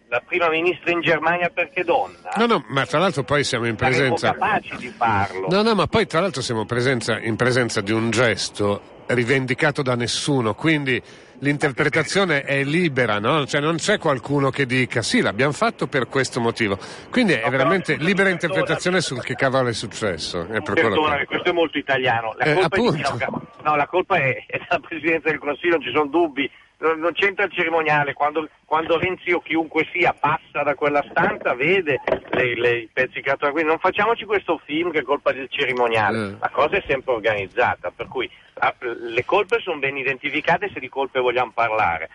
[0.10, 2.32] la prima ministra in Germania perché donna.
[2.36, 4.34] No, no, ma tra l'altro poi siamo in presenza.
[4.34, 5.48] Siamo capaci di farlo.
[5.50, 9.96] No, no, ma poi tra l'altro siamo presenza, in presenza di un gesto rivendicato da
[9.96, 11.02] nessuno, quindi
[11.40, 13.46] l'interpretazione è libera, no?
[13.46, 16.78] Cioè non c'è qualcuno che dica sì, l'abbiamo fatto per questo motivo.
[17.10, 20.48] Quindi è no, veramente libera interpretazione sul che cavolo è successo.
[20.48, 21.26] È che...
[21.26, 22.34] questo è molto italiano.
[22.38, 23.28] La eh, colpa, è,
[23.64, 26.50] no, la colpa è, è della Presidenza del Consiglio, non ci sono dubbi
[26.80, 32.00] non c'entra il cerimoniale, quando, quando, Renzi o chiunque sia passa da quella stanza vede
[32.30, 36.18] le, le, i pezzi cartoni, quindi non facciamoci questo film che è colpa del cerimoniale,
[36.18, 36.36] eh.
[36.40, 40.88] la cosa è sempre organizzata, per cui ah, le colpe sono ben identificate se di
[40.90, 42.10] colpe vogliamo parlare.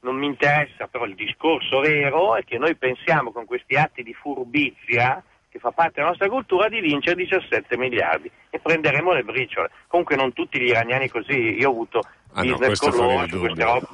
[0.00, 4.14] Non mi interessa, però il discorso vero è che noi pensiamo con questi atti di
[4.14, 9.70] furbizia che fa parte della nostra cultura di vincere 17 miliardi e prenderemo le briciole.
[9.88, 12.02] Comunque non tutti gli iraniani così, io ho avuto
[12.36, 13.86] ah, business no, con loro su queste robe.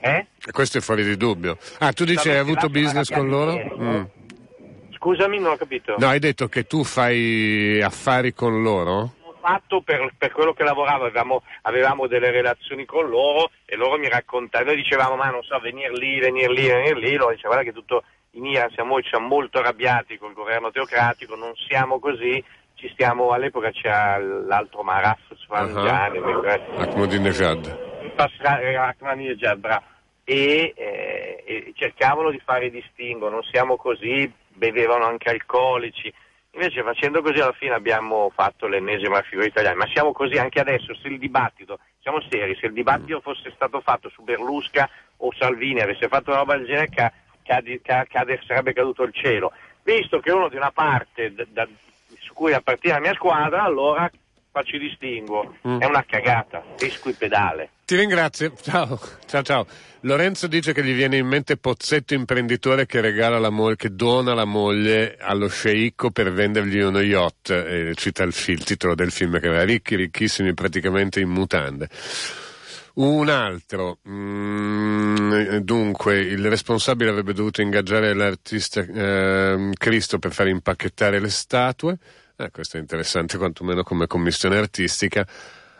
[0.00, 0.26] Eh?
[0.52, 1.58] Questo è fuori di dubbio.
[1.78, 3.54] Ah, tu dici hai avuto business con loro?
[3.78, 4.04] Mm.
[4.94, 5.94] Scusami, non ho capito.
[5.98, 9.14] No, hai detto che tu fai affari con loro?
[9.46, 14.08] fatto per, per, quello che lavoravo, avevamo, avevamo, delle relazioni con loro e loro mi
[14.08, 17.72] raccontavano, noi dicevamo ma non so, venire lì, venire lì, venire lì, loro dicevano che
[17.72, 22.42] tutto in Iran siamo, siamo molto arrabbiati col governo teocratico, non siamo così,
[22.76, 26.46] ci stiamo, all'epoca c'era l'altro Maraf Sfangiani, uh-huh.
[26.78, 27.78] Ahmadinejad.
[28.16, 29.84] Ahmadinejad, bravo.
[30.24, 36.12] E, eh, e cercavano di fare distinguo, non siamo così, bevevano anche alcolici.
[36.52, 40.94] Invece facendo così alla fine abbiamo fatto l'ennesima figura italiana, ma siamo così anche adesso,
[40.94, 45.80] se il dibattito, siamo seri, se il dibattito fosse stato fatto su Berlusca o Salvini
[45.80, 46.88] avesse fatto una roba del genere
[47.42, 49.52] cade, cade, sarebbe caduto il cielo.
[49.82, 51.68] Visto che uno di una parte da,
[52.36, 54.08] cui appartiene la mia squadra, allora
[54.52, 55.56] faccio distinguo.
[55.66, 55.80] Mm.
[55.80, 57.70] È una cagata, risco il pedale.
[57.86, 59.66] Ti ringrazio, ciao, ciao, ciao.
[60.00, 64.34] Lorenzo dice che gli viene in mente Pozzetto imprenditore che regala la moglie, che dona
[64.34, 69.10] la moglie allo sceicco per vendergli uno yacht, e cita il, film, il titolo del
[69.10, 71.88] film che era ricchi, ricchissimi, praticamente in mutande.
[72.94, 81.18] Un altro, mm, dunque, il responsabile avrebbe dovuto ingaggiare l'artista eh, Cristo per far impacchettare
[81.18, 81.98] le statue.
[82.36, 85.26] Eh, questo è interessante, quantomeno come commissione artistica.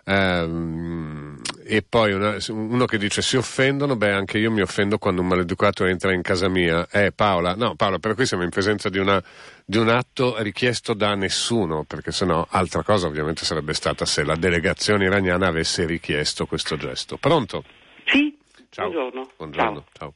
[0.08, 5.20] Um, e poi una, uno che dice si offendono, beh anche io mi offendo quando
[5.20, 6.86] un maleducato entra in casa mia.
[6.92, 9.20] Eh Paola, no Paola, per cui siamo in presenza di, una,
[9.64, 14.36] di un atto richiesto da nessuno, perché sennò altra cosa ovviamente sarebbe stata se la
[14.36, 17.16] delegazione iraniana avesse richiesto questo gesto.
[17.16, 17.64] Pronto?
[18.04, 18.38] Sì,
[18.70, 18.88] ciao.
[18.88, 19.30] buongiorno.
[19.36, 19.84] buongiorno.
[19.92, 20.14] Ciao.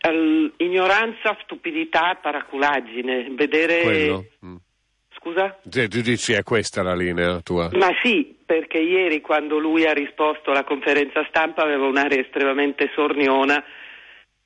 [0.00, 0.10] ciao.
[0.10, 3.82] Uh, ignoranza, stupidità, paraculaggine, vedere...
[3.82, 4.26] Quello.
[4.46, 4.56] Mm.
[5.22, 5.56] Scusa?
[5.62, 7.70] Tu dici è questa la linea tua?
[7.74, 13.62] Ma sì, perché ieri quando lui ha risposto alla conferenza stampa aveva un'area estremamente sorniona,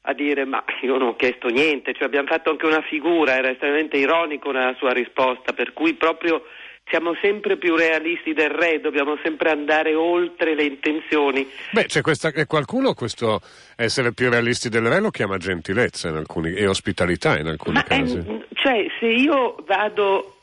[0.03, 3.51] a dire ma io non ho chiesto niente, cioè abbiamo fatto anche una figura, era
[3.51, 6.45] estremamente ironico nella sua risposta, per cui proprio
[6.89, 11.49] siamo sempre più realisti del re, dobbiamo sempre andare oltre le intenzioni.
[11.73, 13.41] Beh, c'è questa, qualcuno questo
[13.77, 18.19] essere più realisti del re lo chiama gentilezza alcuni, e ospitalità in alcuni Ma casi.
[18.19, 20.36] È, cioè, se io vado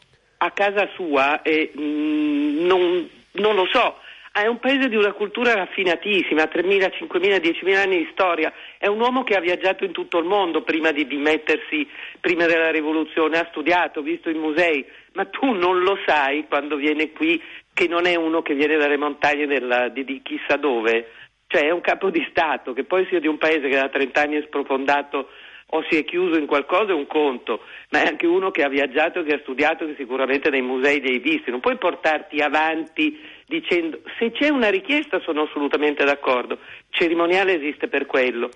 [0.44, 3.98] a casa sua e mm, non, non lo so,
[4.32, 8.52] è un paese di una cultura raffinatissima, 3.000, 5.000, 10.000 anni di storia.
[8.80, 11.88] È un uomo che ha viaggiato in tutto il mondo prima di dimettersi,
[12.20, 14.84] prima della rivoluzione, ha studiato, visto i musei,
[15.14, 17.40] ma tu non lo sai quando viene qui
[17.74, 21.12] che non è uno che viene dalle montagne della, di, di chissà dove.
[21.46, 24.20] Cioè è un capo di Stato che poi sia di un paese che da 30
[24.20, 25.30] anni è sprofondato
[25.76, 28.70] o si è chiuso in qualcosa è un conto, ma è anche uno che ha
[28.70, 31.50] viaggiato, che ha studiato, che sicuramente nei musei li hai visti.
[31.50, 36.60] Non puoi portarti avanti dicendo se c'è una richiesta sono assolutamente d'accordo, il
[36.90, 38.50] cerimoniale esiste per quello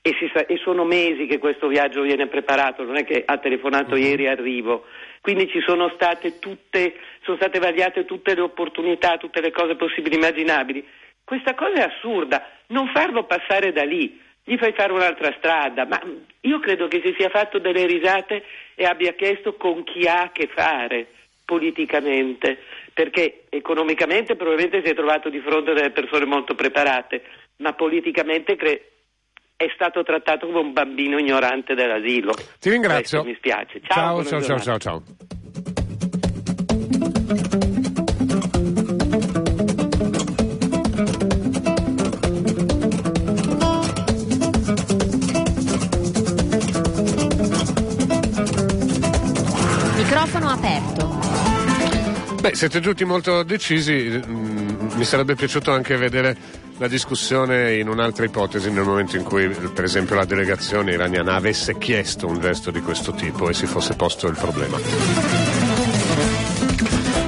[0.00, 3.94] e, sa, e, sono mesi che questo viaggio viene preparato, non è che ha telefonato
[3.94, 4.00] uh-huh.
[4.00, 4.86] ieri arrivo,
[5.20, 10.14] quindi ci sono state tutte, sono state vagliate tutte le opportunità, tutte le cose possibili
[10.14, 10.84] e immaginabili.
[11.22, 16.00] Questa cosa è assurda, non farlo passare da lì, gli fai fare un'altra strada, ma
[16.40, 20.32] io credo che si sia fatto delle risate e abbia chiesto con chi ha a
[20.32, 21.06] che fare
[21.44, 22.58] politicamente,
[22.92, 27.22] perché economicamente probabilmente si è trovato di fronte a delle persone molto preparate,
[27.58, 28.86] ma politicamente cre-
[29.56, 32.34] è stato trattato come un bambino ignorante dell'asilo.
[32.58, 33.22] Ti ringrazio.
[33.22, 33.80] Questo mi spiace.
[33.86, 35.02] Ciao, ciao, ciao, ciao, ciao.
[52.68, 54.22] Siete tutti molto decisi.
[54.24, 56.36] Mm, mi sarebbe piaciuto anche vedere
[56.78, 61.76] la discussione in un'altra ipotesi nel momento in cui, per esempio, la delegazione iraniana avesse
[61.76, 64.78] chiesto un gesto di questo tipo e si fosse posto il problema.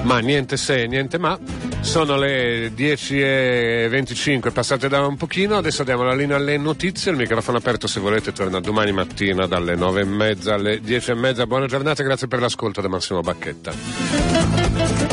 [0.02, 1.36] Ma niente se, niente ma.
[1.80, 7.58] Sono le 10.25 passate da un pochino, adesso diamo la linea alle notizie, il microfono
[7.58, 11.46] aperto se volete torna domani mattina dalle 9.30 alle 10.30.
[11.46, 15.03] Buona giornata, grazie per l'ascolto da Massimo Bacchetta.